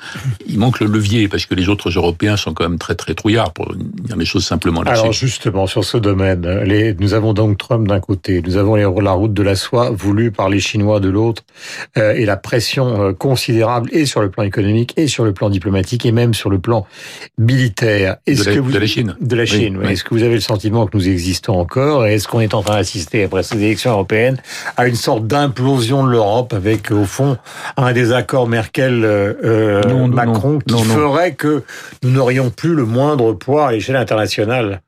Il 0.48 0.60
manque 0.60 0.80
le 0.80 0.86
levier, 0.86 1.28
parce 1.28 1.48
que 1.48 1.56
les 1.56 1.68
autres 1.68 1.90
Européens 1.90 2.38
sont 2.38 2.54
quand 2.54 2.70
même 2.70 2.78
très, 2.78 2.94
très 2.94 3.16
trouillards, 3.16 3.54
pour 3.54 3.74
dire 3.76 4.18
les 4.18 4.26
choses 4.26 4.46
simplement 4.46 4.84
là-dessus. 4.84 5.02
Alors 5.02 5.14
justement, 5.14 5.66
sur 5.66 5.84
ce 5.84 5.98
domaine, 5.98 6.48
les, 6.66 6.94
nous 6.94 7.16
avons 7.16 7.34
donc 7.34 7.58
Trump 7.58 7.88
d'un 7.88 8.00
côté, 8.00 8.44
nous 8.46 8.56
avons 8.56 8.76
les, 8.76 8.84
la 9.02 9.12
route 9.14 9.34
de 9.34 9.44
la 9.44 9.56
soie 9.56 9.90
voulue 9.90 10.32
par 10.32 10.48
les 10.50 10.60
Chinois 10.60 11.00
de 11.00 11.10
l'autre, 11.10 11.42
euh, 11.98 12.14
et 12.14 12.26
la 12.26 12.38
pression 12.38 13.02
euh, 13.02 13.14
considérable 13.14 13.90
et 13.94 14.06
sur 14.06 14.22
le 14.22 14.30
plan 14.30 14.44
économique, 14.44 14.94
et 14.96 15.08
sur 15.08 15.26
le 15.26 15.34
plan 15.34 15.50
diplomatique, 15.50 16.06
et 16.06 16.12
même 16.12 16.36
sur 16.36 16.52
le 16.52 16.60
plan 16.60 16.86
militaire. 17.40 18.18
Est-ce 18.28 18.50
que 18.50 18.60
vous, 18.60 18.72
de 18.72 18.78
la 18.78 18.86
Chine. 18.86 19.07
De 19.20 19.36
la 19.36 19.46
Chine, 19.46 19.78
oui. 19.78 19.86
oui. 19.86 19.94
Est-ce 19.94 20.04
que 20.04 20.14
vous 20.14 20.24
avez 20.24 20.36
le 20.36 20.42
sentiment 20.42 20.86
que 20.88 20.96
nous 20.98 21.08
existons 21.08 21.60
encore 21.60 22.06
et 22.06 22.16
est-ce 22.16 22.28
qu'on 22.28 22.40
est 22.40 22.54
en 22.54 22.62
train 22.62 22.76
d'assister, 22.76 23.24
après 23.24 23.44
ces 23.44 23.58
élections 23.58 23.92
européennes, 23.92 24.38
à 24.76 24.88
une 24.88 24.96
sorte 24.96 25.28
d'implosion 25.28 26.04
de 26.06 26.10
l'Europe 26.12 26.54
avec, 26.54 26.92
au 26.92 27.06
fond, 27.06 27.38
un 27.78 27.94
désaccord 27.94 28.48
Merkel-Macron 28.48 29.88
Non, 29.88 30.54
non, 30.54 30.60
qui 30.60 30.74
non. 30.74 30.84
ferait 30.84 31.34
que 31.34 31.64
nous 32.04 32.12
n'aurions 32.12 32.50
plus 32.50 32.74
le 32.76 32.86
moindre 32.86 33.34
poids 33.34 33.68
à 33.68 33.72
l'échelle 33.72 33.96
internationale? 33.96 34.82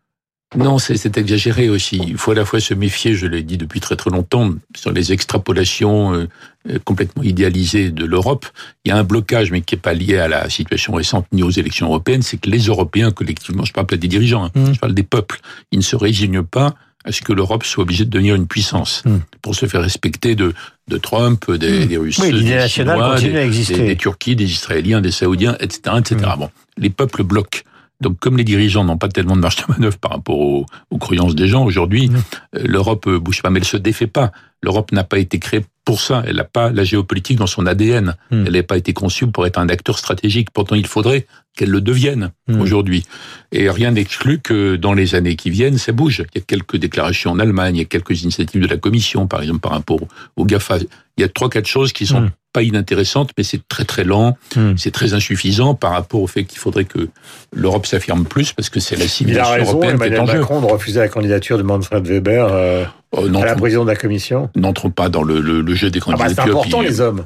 Non, 0.58 0.80
c'est 0.80 1.16
exagéré 1.18 1.70
aussi. 1.70 2.02
Il 2.08 2.18
faut 2.18 2.32
à 2.32 2.36
la 2.36 2.44
fois 2.44 2.60
se 2.60 2.74
méfier, 2.74 3.14
je 3.14 3.28
l'ai 3.28 3.44
dit 3.44 3.58
depuis 3.58 3.80
très 3.80 3.96
très 3.96 4.10
longtemps, 4.10 4.52
sur 4.76 4.92
les 4.92 5.12
extrapolations 5.14 6.14
euh, 6.16 6.28
euh, 6.70 6.80
complètement 6.84 7.22
idéalisées 7.22 7.92
de 7.92 8.04
l'Europe. 8.04 8.48
Il 8.84 8.90
y 8.90 8.92
a 8.92 8.98
un 8.98 9.04
blocage, 9.04 9.52
mais 9.52 9.62
qui 9.62 9.76
n'est 9.76 9.82
pas 9.82 9.94
lié 9.94 10.18
à 10.18 10.28
la 10.28 10.50
situation 10.50 10.94
récente 10.94 11.28
ni 11.32 11.44
aux 11.44 11.52
élections 11.52 11.86
européennes, 11.86 12.24
c'est 12.24 12.38
que 12.38 12.50
les 12.50 12.62
Européens, 12.66 13.12
collectivement, 13.12 13.64
je 13.64 13.74
parle 13.74 13.86
pas 13.86 13.98
des 13.98 14.08
dirigeants, 14.08 14.46
hein, 14.46 14.52
Mm. 14.56 14.74
je 14.74 14.80
parle 14.80 14.94
des 14.96 15.04
peuples, 15.04 15.40
ils 15.72 15.78
ne 15.80 15.84
se 15.84 15.96
résignent 15.96 16.42
pas 16.44 16.74
à 17.06 17.12
ce 17.12 17.22
que 17.22 17.32
l'Europe 17.32 17.64
soit 17.64 17.84
obligée 17.84 18.06
de 18.06 18.10
devenir 18.10 18.34
une 18.36 18.48
puissance 18.48 19.04
Mm. 19.06 19.18
pour 19.44 19.54
se 19.54 19.68
faire 19.68 19.84
respecter 19.84 20.34
de, 20.36 20.56
de 20.88 20.98
Trump, 20.98 21.50
des, 21.52 21.82
Mm. 21.82 21.86
des 21.86 21.98
Russes, 21.98 22.18
Oui, 22.18 22.32
des 22.32 22.68
Chinois, 22.68 23.20
des, 23.20 23.50
des, 23.50 23.78
des 23.88 23.96
Turquis, 23.96 24.36
des 24.36 24.50
Israéliens, 24.52 25.00
des 25.00 25.12
Saoudiens, 25.12 25.56
etc., 25.60 25.82
etc. 26.00 26.32
Bon, 26.40 26.50
les 26.78 26.90
peuples 26.90 27.22
bloquent. 27.22 27.60
Donc, 28.02 28.18
comme 28.20 28.38
les 28.38 28.44
dirigeants 28.46 28.84
n'ont 28.86 28.98
pas 28.98 29.10
tellement 29.10 29.36
de 29.36 29.42
marge 29.42 29.58
de 29.58 29.64
manœuvre 29.74 29.98
par 29.98 30.12
rapport 30.12 30.38
aux, 30.40 30.66
aux 30.90 30.98
croyances 30.98 31.36
des 31.36 31.48
gens 31.48 31.66
aujourd'hui, 31.66 32.08
Mm. 32.10 32.16
euh, 32.56 32.64
l'Europe 32.66 33.08
euh, 33.08 33.20
bouge 33.20 33.42
pas, 33.42 33.50
mais 33.50 33.60
elle 33.60 33.66
se 33.66 33.78
défait 33.78 34.08
pas. 34.08 34.32
L'Europe 34.64 34.92
n'a 34.92 35.04
pas 35.04 35.20
été 35.20 35.38
créée 35.40 35.66
pour 35.86 36.00
ça. 36.02 36.24
Elle 36.28 36.36
n'a 36.38 36.44
pas 36.44 36.70
la 36.72 36.84
géopolitique 36.84 37.38
dans 37.38 37.48
son 37.48 37.66
ADN. 37.66 38.16
Mm. 38.32 38.44
Elle 38.48 38.54
n'a 38.54 38.64
pas 38.64 38.78
été 38.78 38.94
conçue 38.94 39.28
pour 39.28 39.46
être 39.48 39.58
un 39.58 39.68
acteur 39.70 39.98
stratégique. 39.98 40.50
Pourtant, 40.52 40.76
il 40.76 40.88
faudrait 40.88 41.28
qu'elle 41.58 41.70
le 41.72 41.82
devienne 41.82 42.32
Mm. 42.48 42.62
aujourd'hui. 42.62 43.04
Et 43.52 43.70
rien 43.70 43.92
n'exclut 43.92 44.40
que 44.40 44.76
dans 44.78 44.94
les 44.94 45.16
années 45.16 45.36
qui 45.36 45.50
viennent, 45.50 45.78
ça 45.78 45.92
bouge. 45.92 46.24
Il 46.34 46.40
y 46.40 46.42
a 46.42 46.46
quelques 46.46 46.78
déclarations 46.78 47.32
en 47.32 47.40
Allemagne, 47.40 47.76
il 47.76 47.80
y 47.80 47.84
a 47.84 47.86
quelques 47.86 48.22
initiatives 48.24 48.62
de 48.62 48.68
la 48.68 48.78
Commission, 48.78 49.28
par 49.28 49.42
exemple, 49.42 49.60
par 49.60 49.72
rapport 49.74 50.00
au 50.38 50.46
GAFA. 50.46 50.78
Il 51.18 51.22
y 51.22 51.24
a 51.24 51.28
trois, 51.30 51.50
quatre 51.50 51.68
choses 51.68 51.92
qui 51.92 52.06
sont 52.06 52.22
Mm. 52.22 52.32
Pas 52.52 52.64
inintéressantes, 52.64 53.32
mais 53.38 53.44
c'est 53.44 53.62
très, 53.68 53.86
très 53.86 54.04
lent. 54.04 54.38
Mm. 54.56 54.74
C'est 54.78 54.92
très 54.92 55.14
insuffisant 55.14 55.76
par 55.76 55.92
rapport 55.92 56.22
au 56.22 56.28
fait 56.28 56.46
qu'il 56.46 56.60
faudrait 56.60 56.86
que 56.86 57.10
l'Europe 57.54 57.86
s'affirme 57.86 58.26
plus 58.26 58.54
parce 58.54 58.70
que 58.70 58.80
c'est 58.80 58.96
la 58.96 59.08
civilisation 59.08 59.64
européenne 59.64 60.00
qui 60.00 60.08
est 60.08 60.20
en 60.20 60.26
jeu. 60.26 60.40
Macron, 60.40 60.62
de 60.62 60.66
refuser 60.66 61.00
la 61.00 61.10
candidature 61.10 61.58
de 61.58 61.64
Manfred 61.64 62.06
Weber 62.08 62.48
euh, 62.52 62.86
Oh, 63.12 63.26
à 63.26 63.46
la 63.46 63.56
présidence 63.56 63.86
de 63.86 63.92
la 63.92 63.96
Commission. 63.96 64.50
N'entrons 64.56 64.92
pas 64.92 65.10
dans 65.10 65.24
le, 65.24 65.42
le- 65.42 65.62
le 65.62 65.76
jeu 65.76 65.90
des 65.90 66.00
Ah 66.06 66.12
bah, 66.12 66.18
candidatures. 66.18 66.44
c'est 66.44 66.50
important, 66.52 66.80
puis, 66.80 66.88
les 66.88 67.02
hommes. 67.02 67.26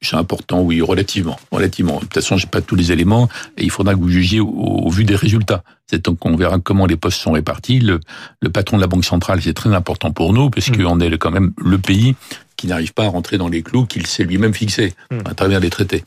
C'est 0.00 0.16
important, 0.16 0.60
oui, 0.60 0.80
relativement, 0.80 1.38
relativement. 1.50 1.94
De 1.96 2.00
toute 2.00 2.14
façon, 2.14 2.36
j'ai 2.36 2.46
pas 2.46 2.60
tous 2.60 2.76
les 2.76 2.92
éléments 2.92 3.28
et 3.56 3.64
il 3.64 3.70
faudra 3.70 3.94
que 3.94 3.98
vous 3.98 4.10
jugiez 4.10 4.38
au, 4.40 4.88
vu 4.90 5.04
des 5.04 5.16
résultats. 5.16 5.64
C'est 5.86 6.04
donc 6.04 6.18
qu'on 6.18 6.36
verra 6.36 6.58
comment 6.58 6.86
les 6.86 6.96
postes 6.96 7.20
sont 7.20 7.32
répartis. 7.32 7.80
Le, 7.80 8.00
le 8.40 8.48
patron 8.50 8.76
de 8.76 8.82
la 8.82 8.86
Banque 8.86 9.04
centrale, 9.04 9.40
c'est 9.42 9.54
très 9.54 9.74
important 9.74 10.12
pour 10.12 10.32
nous 10.32 10.50
parce 10.50 10.68
mmh. 10.68 10.76
qu'on 10.76 11.00
est 11.00 11.18
quand 11.18 11.30
même 11.30 11.52
le 11.58 11.78
pays 11.78 12.14
qui 12.56 12.66
n'arrive 12.68 12.92
pas 12.92 13.04
à 13.06 13.08
rentrer 13.08 13.38
dans 13.38 13.48
les 13.48 13.62
clous 13.62 13.86
qu'il 13.86 14.06
s'est 14.06 14.24
lui-même 14.24 14.54
fixés 14.54 14.92
mmh. 15.10 15.18
à 15.24 15.34
travers 15.34 15.58
les 15.58 15.70
traités. 15.70 16.04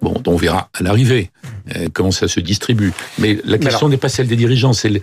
Bon, 0.00 0.14
on 0.26 0.36
verra 0.36 0.70
à 0.72 0.82
l'arrivée 0.82 1.30
euh, 1.76 1.88
comment 1.92 2.10
ça 2.10 2.26
se 2.28 2.40
distribue. 2.40 2.92
Mais 3.18 3.38
la 3.44 3.58
question 3.58 3.88
n'est 3.88 3.98
pas 3.98 4.08
celle 4.08 4.28
des 4.28 4.36
dirigeants, 4.36 4.72
c'est 4.72 5.02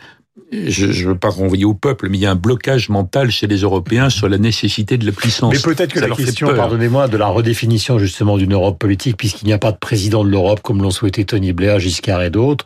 je 0.51 0.85
ne 0.85 1.09
veux 1.09 1.17
pas 1.17 1.29
renvoyer 1.29 1.65
au 1.65 1.73
peuple, 1.73 2.07
mais 2.09 2.17
il 2.17 2.21
y 2.21 2.25
a 2.25 2.31
un 2.31 2.35
blocage 2.35 2.87
mental 2.87 3.31
chez 3.31 3.47
les 3.47 3.57
Européens 3.57 4.09
sur 4.09 4.29
la 4.29 4.37
nécessité 4.37 4.97
de 4.97 5.05
la 5.05 5.11
puissance. 5.11 5.53
Mais 5.53 5.59
peut-être 5.59 5.93
que 5.93 5.99
la 5.99 6.15
question, 6.15 6.55
pardonnez-moi, 6.55 7.09
de 7.09 7.17
la 7.17 7.27
redéfinition 7.27 7.99
justement 7.99 8.37
d'une 8.37 8.53
Europe 8.53 8.79
politique, 8.79 9.17
puisqu'il 9.17 9.47
n'y 9.47 9.53
a 9.53 9.57
pas 9.57 9.73
de 9.73 9.77
président 9.77 10.23
de 10.23 10.29
l'Europe 10.29 10.61
comme 10.61 10.81
l'ont 10.81 10.91
souhaité 10.91 11.25
Tony 11.25 11.51
Blair, 11.51 11.79
Giscard 11.79 12.23
et 12.23 12.29
d'autres. 12.29 12.65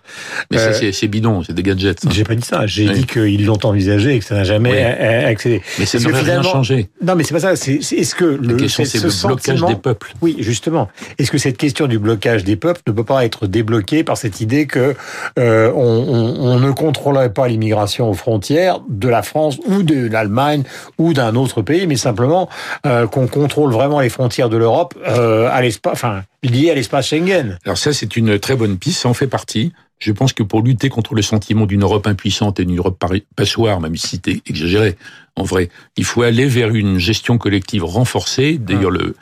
Mais 0.52 0.60
euh, 0.60 0.92
c'est 0.92 1.08
bidon, 1.08 1.42
c'est 1.44 1.54
des 1.54 1.64
gadgets. 1.64 2.06
J'ai 2.12 2.24
pas 2.24 2.36
dit 2.36 2.46
ça. 2.46 2.68
J'ai 2.68 2.88
dit 2.88 3.06
qu'ils 3.06 3.46
l'ont 3.46 3.66
envisagé 3.66 4.16
et 4.16 4.20
que 4.20 4.26
ça 4.26 4.36
n'a 4.36 4.44
jamais 4.44 4.84
accédé. 4.84 5.64
Mais 5.80 5.86
ça 5.86 5.98
n'a 5.98 6.20
rien 6.20 6.44
changé. 6.44 6.90
Non, 7.04 7.16
mais 7.16 7.24
c'est 7.24 7.34
pas 7.34 7.40
ça. 7.40 7.54
Est-ce 7.54 8.14
que 8.14 8.26
la 8.26 8.54
question, 8.54 8.86
c'est 8.86 9.04
le 9.04 9.28
blocage 9.28 9.62
des 9.64 9.76
peuples. 9.76 10.14
Oui, 10.22 10.36
justement. 10.40 10.90
Est-ce 11.18 11.32
que 11.32 11.40
cette 11.40 11.58
question 11.58 11.88
du 11.88 11.98
blocage 11.98 12.44
des 12.44 12.58
peuples 12.58 12.82
ne 12.86 12.92
peut 12.92 13.04
pas 13.04 13.26
être 13.26 13.48
débloquée 13.48 14.04
par 14.04 14.18
cette 14.18 14.40
idée 14.40 14.68
que 14.68 14.96
euh, 15.40 15.72
on, 15.74 15.82
on, 15.82 16.52
on 16.52 16.60
ne 16.60 16.72
contrôlerait 16.72 17.34
pas 17.34 17.48
l'immigration 17.48 17.71
aux 17.74 18.14
frontières 18.14 18.80
de 18.90 19.08
la 19.08 19.24
France 19.24 19.58
ou 19.66 19.84
de 19.84 20.08
l'Allemagne 20.08 20.64
ou 20.98 21.14
d'un 21.14 21.36
autre 21.36 21.62
pays, 21.62 21.88
mais 21.88 21.96
simplement 21.96 22.50
euh, 22.86 23.08
qu'on 23.08 23.28
contrôle 23.28 23.72
vraiment 23.72 24.00
les 24.00 24.10
frontières 24.10 24.50
de 24.50 24.58
l'Europe 24.58 24.96
euh, 25.08 25.50
à 25.52 25.62
l'espace, 25.62 25.94
enfin 25.94 26.24
liées 26.44 26.72
à 26.72 26.76
l'espace 26.76 27.08
Schengen. 27.08 27.58
Alors 27.66 27.78
ça, 27.78 27.94
c'est 27.94 28.16
une 28.16 28.40
très 28.40 28.56
bonne 28.56 28.78
piste, 28.78 29.02
ça 29.02 29.10
en 29.10 29.14
fait 29.14 29.28
partie. 29.28 29.74
Je 30.00 30.12
pense 30.12 30.34
que 30.34 30.44
pour 30.44 30.64
lutter 30.64 30.90
contre 30.90 31.14
le 31.14 31.22
sentiment 31.22 31.66
d'une 31.66 31.84
Europe 31.84 32.08
impuissante 32.08 32.60
et 32.60 32.66
d'une 32.66 32.78
Europe 32.78 33.04
passoire, 33.36 33.80
même 33.80 33.96
si 33.96 34.08
c'était 34.08 34.42
exagéré, 34.48 34.98
en 35.36 35.44
vrai, 35.44 35.70
il 35.96 36.06
faut 36.06 36.24
aller 36.24 36.48
vers 36.48 36.74
une 36.74 36.98
gestion 36.98 37.38
collective 37.38 37.84
renforcée. 37.84 38.58
D'ailleurs, 38.58 38.90
le, 38.90 39.16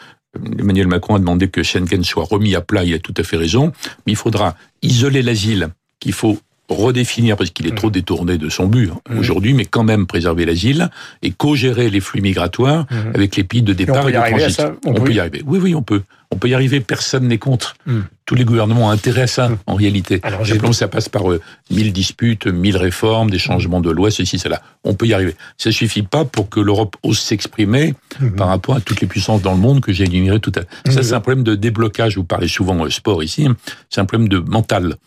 Emmanuel 0.58 0.88
Macron 0.88 1.16
a 1.16 1.20
demandé 1.20 1.50
que 1.50 1.64
Schengen 1.64 2.04
soit 2.04 2.24
remis 2.24 2.56
à 2.56 2.62
plat, 2.62 2.84
il 2.84 2.94
a 2.94 3.00
tout 3.00 3.14
à 3.18 3.24
fait 3.24 3.38
raison, 3.38 3.74
mais 4.06 4.14
il 4.14 4.16
faudra 4.16 4.56
isoler 4.82 5.22
l'asile 5.22 5.70
qu'il 6.00 6.14
faut 6.14 6.40
redéfinir, 6.70 7.36
parce 7.36 7.50
qu'il 7.50 7.68
est 7.68 7.76
trop 7.76 7.90
mmh. 7.90 7.92
détourné 7.92 8.38
de 8.38 8.50
son 8.50 8.68
but 8.68 8.92
hein, 8.92 9.00
mmh. 9.10 9.20
aujourd'hui, 9.20 9.54
mais 9.54 9.66
quand 9.66 9.84
même 9.84 10.06
préserver 10.06 10.46
l'asile 10.46 10.90
et 11.22 11.32
co-gérer 11.32 11.90
les 11.90 12.00
flux 12.00 12.22
migratoires 12.22 12.86
mmh. 12.90 12.96
avec 13.16 13.36
les 13.36 13.44
pays 13.44 13.62
de 13.62 13.74
départ 13.74 14.08
et, 14.08 14.14
de 14.14 14.18
transit. 14.18 14.62
On, 14.86 14.94
peut 14.94 15.12
y 15.12 15.20
arriver. 15.20 15.44
Oui, 15.46 15.60
oui, 15.62 15.76
on 15.76 15.82
peut. 15.82 16.04
On 16.32 16.38
peut 16.38 16.48
y 16.48 16.54
arriver. 16.54 16.80
Personne 16.80 17.28
n'est 17.28 17.40
contre. 17.40 17.76
Tous 18.26 18.36
les 18.36 18.46
gouvernements 18.46 18.88
ont 18.88 18.90
intérêt 18.92 19.24
à 19.24 19.28
ça, 19.28 19.50
en 19.66 19.74
réalité. 19.74 20.20
Alors, 20.22 20.46
ça 20.74 20.88
passe 20.88 21.10
par 21.10 21.32
euh, 21.32 21.42
mille 21.72 21.92
disputes, 21.92 22.46
mille 22.46 22.78
réformes, 22.78 23.32
des 23.32 23.40
changements 23.40 23.82
de 23.82 23.90
loi, 23.90 24.12
ceci, 24.12 24.38
cela. 24.38 24.62
On 24.84 24.94
peut 24.94 25.08
y 25.08 25.14
arriver. 25.14 25.36
Ça 25.58 25.72
suffit 25.72 26.04
pas 26.04 26.26
pour 26.26 26.48
que 26.48 26.60
l'Europe 26.60 26.96
ose 27.02 27.18
s'exprimer 27.18 27.96
par 28.38 28.50
rapport 28.50 28.76
à 28.76 28.82
toutes 28.82 29.02
les 29.02 29.08
puissances 29.08 29.42
dans 29.42 29.54
le 29.54 29.58
monde 29.58 29.82
que 29.82 29.92
j'ai 29.92 30.04
énumérées 30.04 30.40
tout 30.40 30.52
à 30.56 30.60
l'heure. 30.60 30.94
Ça, 30.94 31.02
c'est 31.02 31.14
un 31.14 31.20
problème 31.22 31.44
de 31.44 31.56
déblocage. 31.56 32.18
Vous 32.18 32.24
parlez 32.24 32.48
souvent 32.48 32.86
euh, 32.86 32.92
sport 32.92 33.24
ici. 33.24 33.48
C'est 33.90 34.00
un 34.00 34.06
problème 34.06 34.30
de 34.30 34.38
mental 34.38 34.98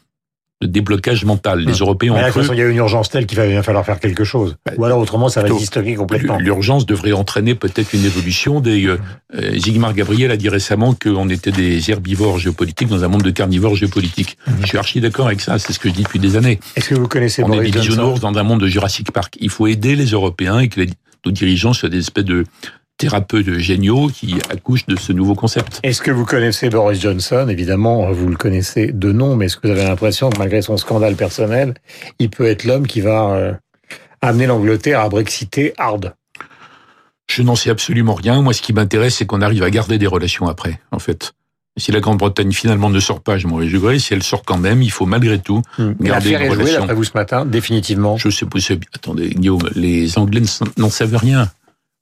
de 0.63 0.67
déblocage 0.67 1.25
mental. 1.25 1.61
Les. 1.61 1.73
Européens 1.73 2.15
ont 2.15 2.31
cru... 2.31 2.43
il 2.53 2.59
y 2.59 2.63
a 2.63 2.69
une 2.69 2.77
urgence 2.77 3.11
telle 3.11 3.27
qu'il 3.27 3.37
va 3.37 3.47
bien 3.47 3.63
falloir 3.63 3.85
faire 3.85 3.99
quelque 3.99 4.25
chose. 4.25 4.57
Ou 4.77 4.85
alors 4.85 5.01
autrement, 5.01 5.29
ça 5.29 5.43
va 5.43 5.51
distocker 5.51 5.95
complètement. 5.95 6.39
L'urgence 6.39 6.87
devrait 6.87 7.13
entraîner 7.13 7.55
peut-être 7.55 7.93
une 7.93 8.05
évolution. 8.05 8.61
Des, 8.61 8.87
euh, 8.87 8.99
euh, 9.35 9.59
Zygmunt 9.59 9.93
Gabriel 9.93 10.31
a 10.31 10.37
dit 10.37 10.49
récemment 10.49 10.95
qu'on 10.95 11.29
était 11.29 11.51
des 11.51 11.91
herbivores 11.91 12.39
géopolitiques 12.39 12.89
dans 12.89 13.03
un 13.03 13.09
monde 13.09 13.23
de 13.23 13.31
carnivores 13.31 13.75
géopolitiques. 13.75 14.39
Hum. 14.47 14.55
Je 14.63 14.67
suis 14.67 14.79
archi 14.79 15.01
d'accord 15.01 15.27
avec 15.27 15.41
ça. 15.41 15.59
C'est 15.59 15.73
ce 15.73 15.79
que 15.79 15.89
je 15.89 15.95
dis 15.95 16.05
depuis 16.05 16.21
des 16.21 16.37
années. 16.37 16.61
Est-ce 16.77 16.91
que 16.91 16.95
vous 16.95 17.09
connaissez 17.09 17.43
On 17.43 17.53
est 17.53 17.71
des 17.71 17.79
bisounours 17.79 18.21
dans 18.21 18.33
un 18.33 18.43
monde 18.43 18.61
de 18.61 18.69
Jurassic 18.69 19.11
Park. 19.11 19.37
Il 19.41 19.51
faut 19.51 19.67
aider 19.67 19.97
les 19.97 20.07
Européens 20.07 20.61
et 20.61 20.69
que 20.69 20.81
les, 20.81 20.91
nos 21.27 21.33
dirigeants 21.33 21.73
soient 21.73 21.89
des 21.89 21.99
espèces 21.99 22.25
de 22.25 22.45
thérapeutes 23.03 23.59
géniaux 23.59 24.07
qui 24.15 24.37
accouchent 24.49 24.87
de 24.87 24.95
ce 24.95 25.13
nouveau 25.13 25.35
concept. 25.35 25.81
Est-ce 25.83 26.01
que 26.01 26.13
vous 26.13 26.25
connaissez 26.25 26.71
Boris 26.71 27.01
Johnson? 27.01 27.49
Évidemment, 27.49 28.13
vous 28.13 28.29
le 28.29 28.37
connaissez 28.37 28.93
de 28.93 29.11
nom, 29.11 29.35
mais 29.35 29.47
est-ce 29.47 29.57
que 29.57 29.67
vous 29.67 29.73
avez 29.73 29.83
l'impression 29.83 30.31
que 30.31 30.39
malgré 30.39 30.63
son 30.63 30.77
scandale 30.77 31.17
personnel, 31.17 31.75
il 32.21 32.31
peut 32.31 32.47
être 32.47 32.63
l'homme 32.63 32.87
qui 32.87 33.01
va 33.01 33.33
euh, 33.33 33.53
amener 34.21 34.47
l'Angleterre 34.47 35.01
à 35.01 35.09
brexiter 35.09 35.75
hard? 35.79 36.15
Je 37.27 37.43
n'en 37.43 37.57
sais 37.57 37.71
absolument 37.71 38.15
rien. 38.15 38.41
Moi, 38.41 38.53
ce 38.53 38.63
qui 38.63 38.73
m'intéresse, 38.73 39.17
c'est 39.17 39.27
qu'on 39.27 39.43
arrive 39.43 39.65
à 39.65 39.71
garder 39.71 39.99
des 39.99 40.07
relations 40.07 40.47
après, 40.47 40.79
en 40.93 41.01
fait. 41.01 41.33
Si 41.77 41.91
la 41.91 41.99
Grande-Bretagne 41.99 42.53
finalement 42.53 42.89
ne 42.89 43.01
sort 43.01 43.21
pas, 43.21 43.37
je 43.37 43.49
m'en 43.49 43.57
réjouirai. 43.57 43.99
Si 43.99 44.15
elle 44.15 44.23
sort 44.23 44.45
quand 44.45 44.59
même, 44.59 44.81
il 44.81 44.93
faut 44.93 45.07
malgré 45.07 45.41
tout 45.41 45.63
hmm. 45.79 45.95
garder 46.01 46.31
des 46.31 46.49
relations. 46.49 46.85
Jouée, 46.85 46.95
vous 46.95 47.05
ce 47.05 47.15
matin, 47.15 47.47
définitivement? 47.47 48.17
Je 48.17 48.29
sais 48.29 48.47
pas. 48.47 48.59
Attendez, 48.95 49.31
Guillaume, 49.31 49.69
les 49.75 50.19
Anglais 50.19 50.43
n'en 50.77 50.91
savent 50.91 51.17
rien. 51.17 51.51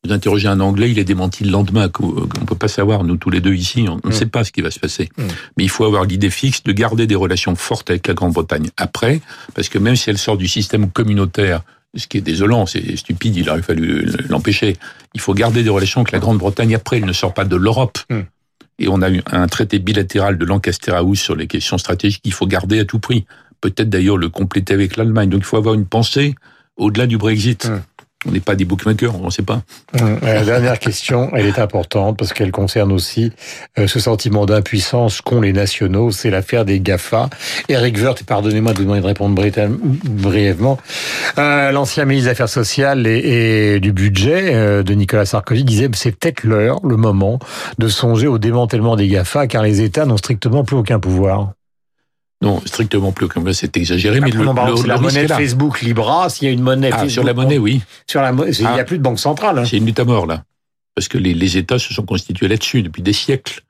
Vous 0.05 0.13
interrogez 0.13 0.49
un 0.49 0.61
Anglais, 0.61 0.91
il 0.91 0.99
est 0.99 1.05
démenti 1.05 1.45
le 1.45 1.51
lendemain. 1.51 1.91
On 2.01 2.13
ne 2.13 2.47
peut 2.47 2.55
pas 2.55 2.69
savoir, 2.69 3.05
nous 3.05 3.17
tous 3.17 3.29
les 3.29 3.41
deux 3.41 3.53
ici, 3.53 3.87
on 3.87 3.97
ne 4.03 4.09
mm. 4.09 4.13
sait 4.13 4.27
pas 4.27 4.45
ce 4.45 4.53
qui 4.53 4.63
va 4.63 4.71
se 4.71 4.79
passer. 4.79 5.11
Mm. 5.19 5.23
Mais 5.59 5.65
il 5.65 5.69
faut 5.69 5.85
avoir 5.85 6.05
l'idée 6.05 6.31
fixe 6.31 6.63
de 6.63 6.73
garder 6.73 7.07
des 7.07 7.15
relations 7.15 7.55
fortes 7.55 7.91
avec 7.91 8.07
la 8.07 8.15
Grande-Bretagne 8.15 8.71
après, 8.79 9.21
parce 9.55 9.69
que 9.69 9.79
même 9.79 9.97
si 9.97 10.09
elle 10.09 10.17
sort 10.17 10.39
du 10.39 10.49
système 10.49 10.91
communautaire, 10.91 11.63
ce 11.95 12.07
qui 12.07 12.17
est 12.17 12.23
désolant, 12.23 12.65
c'est 12.65 12.97
stupide, 12.97 13.37
il 13.37 13.51
aurait 13.51 13.63
fallu 13.63 14.09
l'empêcher, 14.29 14.77
il 15.15 15.21
faut 15.21 15.35
garder 15.35 15.63
des 15.63 15.71
relations 15.71 16.01
avec 16.01 16.13
la 16.13 16.19
Grande-Bretagne 16.19 16.75
après, 16.75 16.97
elle 16.97 17.05
ne 17.05 17.13
sort 17.13 17.35
pas 17.35 17.45
de 17.45 17.57
l'Europe. 17.57 17.99
Mm. 18.09 18.21
Et 18.79 18.89
on 18.89 19.03
a 19.03 19.11
eu 19.11 19.21
un 19.31 19.47
traité 19.49 19.79
bilatéral 19.79 20.39
de 20.39 20.45
Lancaster 20.47 20.93
House 20.93 21.21
sur 21.21 21.37
les 21.37 21.47
questions 21.47 21.77
stratégiques 21.77 22.23
qu'il 22.23 22.33
faut 22.33 22.47
garder 22.47 22.81
à 22.81 22.87
tout 22.87 22.99
prix. 22.99 23.27
Peut-être 23.61 23.91
d'ailleurs 23.91 24.17
le 24.17 24.31
compléter 24.31 24.73
avec 24.73 24.97
l'Allemagne. 24.97 25.29
Donc 25.29 25.43
il 25.43 25.45
faut 25.45 25.59
avoir 25.59 25.75
une 25.75 25.85
pensée 25.85 26.35
au-delà 26.79 27.07
du 27.07 27.19
Brexit. 27.19 27.71
On 28.27 28.33
n'est 28.33 28.41
pas 28.41 28.55
des 28.55 28.67
bookmakers, 28.67 29.19
on 29.19 29.27
ne 29.27 29.31
sait 29.31 29.43
pas. 29.43 29.63
Hum, 29.99 30.19
la 30.23 30.45
dernière 30.45 30.79
question, 30.79 31.31
elle 31.35 31.47
est 31.47 31.59
importante 31.59 32.19
parce 32.19 32.35
qu'elle 32.35 32.53
concerne 32.53 32.93
aussi 32.93 33.33
euh, 33.79 33.87
ce 33.87 33.99
sentiment 33.99 34.45
d'impuissance 34.45 35.23
qu'ont 35.23 35.41
les 35.41 35.55
nationaux. 35.55 36.11
C'est 36.11 36.29
l'affaire 36.29 36.67
des 36.67 36.81
GAFA. 36.81 37.31
Eric 37.71 37.97
Wirth, 37.97 38.23
pardonnez-moi 38.25 38.73
de 38.73 38.79
vous 38.79 38.85
demander 38.85 39.01
de 39.01 39.07
répondre 39.07 39.35
brièvement, 40.05 40.79
euh, 41.39 41.73
l'ancien 41.73 42.05
ministre 42.05 42.27
des 42.27 42.33
Affaires 42.33 42.49
sociales 42.51 43.07
et, 43.07 43.81
du 43.81 43.93
budget 43.93 44.55
euh, 44.55 44.83
de 44.83 44.93
Nicolas 44.93 45.25
Sarkozy 45.25 45.65
disait 45.65 45.89
que 45.89 45.97
c'est 45.97 46.13
peut-être 46.13 46.45
l'heure, 46.45 46.81
le 46.85 46.97
moment, 46.97 47.39
de 47.79 47.89
songer 47.89 48.27
au 48.27 48.39
démantèlement 48.39 48.97
des 48.97 49.09
GAFA 49.09 49.47
car 49.47 49.63
les 49.63 49.81
États 49.81 50.05
n'ont 50.05 50.19
strictement 50.19 50.63
plus 50.63 50.77
aucun 50.77 51.01
pouvoir. 51.01 51.53
Non, 52.43 52.61
strictement 52.65 53.13
plus. 53.13 53.29
Comme 53.29 53.53
c'est 53.53 53.77
exagéré, 53.77 54.21
mais 54.21 54.31
le, 54.31 54.39
le, 54.39 54.87
la 54.87 54.99
monnaie 54.99 55.29
Facebook 55.29 55.83
Libra, 55.83 56.31
s'il 56.31 56.49
y 56.49 56.51
a 56.51 56.55
une 56.55 56.63
monnaie 56.63 56.91
ah, 56.93 57.09
sur 57.09 57.23
la 57.23 57.35
monnaie, 57.35 57.59
oui. 57.59 57.83
Sur 58.07 58.23
la, 58.23 58.31
il 58.31 58.61
n'y 58.61 58.67
a 58.67 58.77
ah. 58.77 58.85
plus 58.85 58.99
de 58.99 59.03
banque 59.03 59.19
centrale. 59.19 59.59
Hein. 59.59 59.65
C'est 59.67 59.77
une 59.77 59.87
lutte 59.87 60.01
à 60.01 60.05
mort 60.05 60.27
là, 60.27 60.45
parce 60.95 61.09
que 61.09 61.19
les, 61.19 61.35
les 61.35 61.59
États 61.59 61.79
se 61.79 61.93
sont 61.93 62.05
constitués 62.05 62.49
là-dessus 62.49 62.83
depuis 62.83 63.03
des 63.03 63.13
siècles. 63.13 63.61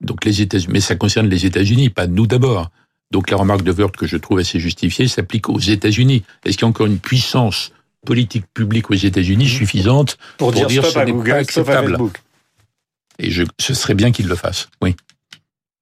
Donc 0.00 0.24
les 0.24 0.42
États, 0.42 0.58
mais 0.68 0.80
ça 0.80 0.94
concerne 0.94 1.28
les 1.28 1.46
États-Unis, 1.46 1.88
pas 1.88 2.06
nous 2.06 2.26
d'abord. 2.26 2.70
Donc 3.10 3.30
la 3.30 3.38
remarque 3.38 3.62
de 3.62 3.72
Wörth 3.72 3.96
que 3.96 4.06
je 4.06 4.18
trouve 4.18 4.38
assez 4.38 4.60
justifiée 4.60 5.08
s'applique 5.08 5.48
aux 5.48 5.58
États-Unis. 5.58 6.22
Est-ce 6.44 6.58
qu'il 6.58 6.62
y 6.62 6.66
a 6.66 6.68
encore 6.68 6.86
une 6.86 6.98
puissance 6.98 7.72
politique 8.06 8.44
publique 8.52 8.90
aux 8.90 8.94
États-Unis 8.94 9.48
suffisante 9.48 10.18
pour, 10.36 10.52
dire, 10.52 10.66
dire 10.66 10.84
ce 10.84 10.98
n'est 10.98 11.12
pas 11.12 11.36
acceptable 11.36 11.98
Et 13.18 13.30
je, 13.30 13.44
ce 13.58 13.74
serait 13.74 13.94
bien 13.94 14.12
qu'il 14.12 14.28
le 14.28 14.36
fasse, 14.36 14.68
oui. 14.82 14.94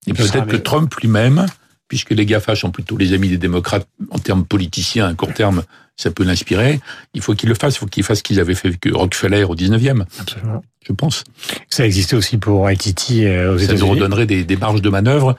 Et 0.06 0.14
peut-être 0.14 0.46
que 0.46 0.56
Trump 0.56 0.94
lui-même 0.94 1.46
puisque 1.88 2.10
les 2.10 2.26
GAFA 2.26 2.54
sont 2.56 2.70
plutôt 2.70 2.96
les 2.96 3.12
amis 3.12 3.28
des 3.28 3.38
démocrates 3.38 3.88
en 4.10 4.18
termes 4.18 4.44
politiciens, 4.44 5.06
à 5.06 5.14
court 5.14 5.32
terme, 5.32 5.62
ça 5.96 6.10
peut 6.10 6.24
l'inspirer. 6.24 6.80
Il 7.14 7.22
faut 7.22 7.34
qu'ils 7.34 7.48
le 7.48 7.54
fassent, 7.54 7.76
il 7.76 7.78
faut 7.78 7.86
qu'ils 7.86 8.02
fassent 8.02 8.18
ce 8.18 8.22
qu'ils 8.22 8.40
avaient 8.40 8.54
fait 8.54 8.68
avec 8.68 8.88
Rockefeller 8.92 9.44
au 9.44 9.54
19e. 9.54 10.04
Absolument. 10.20 10.62
Je 10.86 10.92
pense. 10.92 11.24
Ça 11.68 11.86
existait 11.86 12.16
aussi 12.16 12.36
pour 12.38 12.66
Haïti 12.66 13.24
euh, 13.24 13.54
aux 13.54 13.58
États-Unis. 13.58 13.78
Ça 13.78 13.86
nous 13.86 13.92
redonnerait 13.92 14.26
des, 14.26 14.44
des 14.44 14.56
marges 14.56 14.82
de 14.82 14.88
manœuvre 14.90 15.36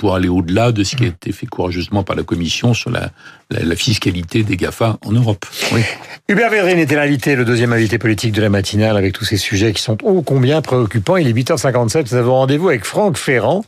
pour 0.00 0.14
aller 0.14 0.28
au-delà 0.28 0.72
de 0.72 0.82
ce 0.82 0.96
qui 0.96 1.04
a 1.04 1.08
été 1.08 1.30
fait 1.30 1.44
courageusement 1.44 2.02
par 2.04 2.16
la 2.16 2.22
Commission 2.22 2.72
sur 2.72 2.88
la, 2.88 3.10
la, 3.50 3.76
fiscalité 3.76 4.44
des 4.44 4.56
GAFA 4.56 4.96
en 5.04 5.12
Europe. 5.12 5.44
Oui. 5.72 5.82
Hubert 6.26 6.48
Védrine 6.48 6.78
était 6.78 6.96
l'invité, 6.96 7.36
le 7.36 7.44
deuxième 7.44 7.74
invité 7.74 7.98
politique 7.98 8.32
de 8.32 8.40
la 8.40 8.48
matinale, 8.48 8.96
avec 8.96 9.12
tous 9.12 9.26
ces 9.26 9.36
sujets 9.36 9.74
qui 9.74 9.82
sont 9.82 9.98
ô 10.02 10.22
combien 10.22 10.62
préoccupants. 10.62 11.18
Il 11.18 11.28
est 11.28 11.34
8h57, 11.34 12.12
nous 12.12 12.14
avons 12.14 12.32
rendez-vous 12.32 12.70
avec 12.70 12.86
Franck 12.86 13.18
Ferrand. 13.18 13.62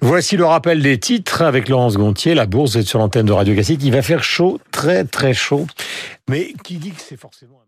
Voici 0.00 0.38
le 0.38 0.46
rappel 0.46 0.80
des 0.80 0.98
titres 0.98 1.42
avec 1.42 1.68
Laurence 1.68 1.98
Gontier. 1.98 2.34
La 2.34 2.46
bourse 2.46 2.74
est 2.76 2.88
sur 2.88 2.98
l'antenne 2.98 3.26
de 3.26 3.32
Radio 3.32 3.52
Classique. 3.52 3.80
Il 3.84 3.92
va 3.92 4.00
faire 4.00 4.24
chaud, 4.24 4.58
très 4.70 5.04
très 5.04 5.34
chaud. 5.34 5.66
Mais 6.30 6.54
qui 6.64 6.76
dit 6.76 6.92
que 6.92 7.02
c'est 7.06 7.20
forcément... 7.20 7.60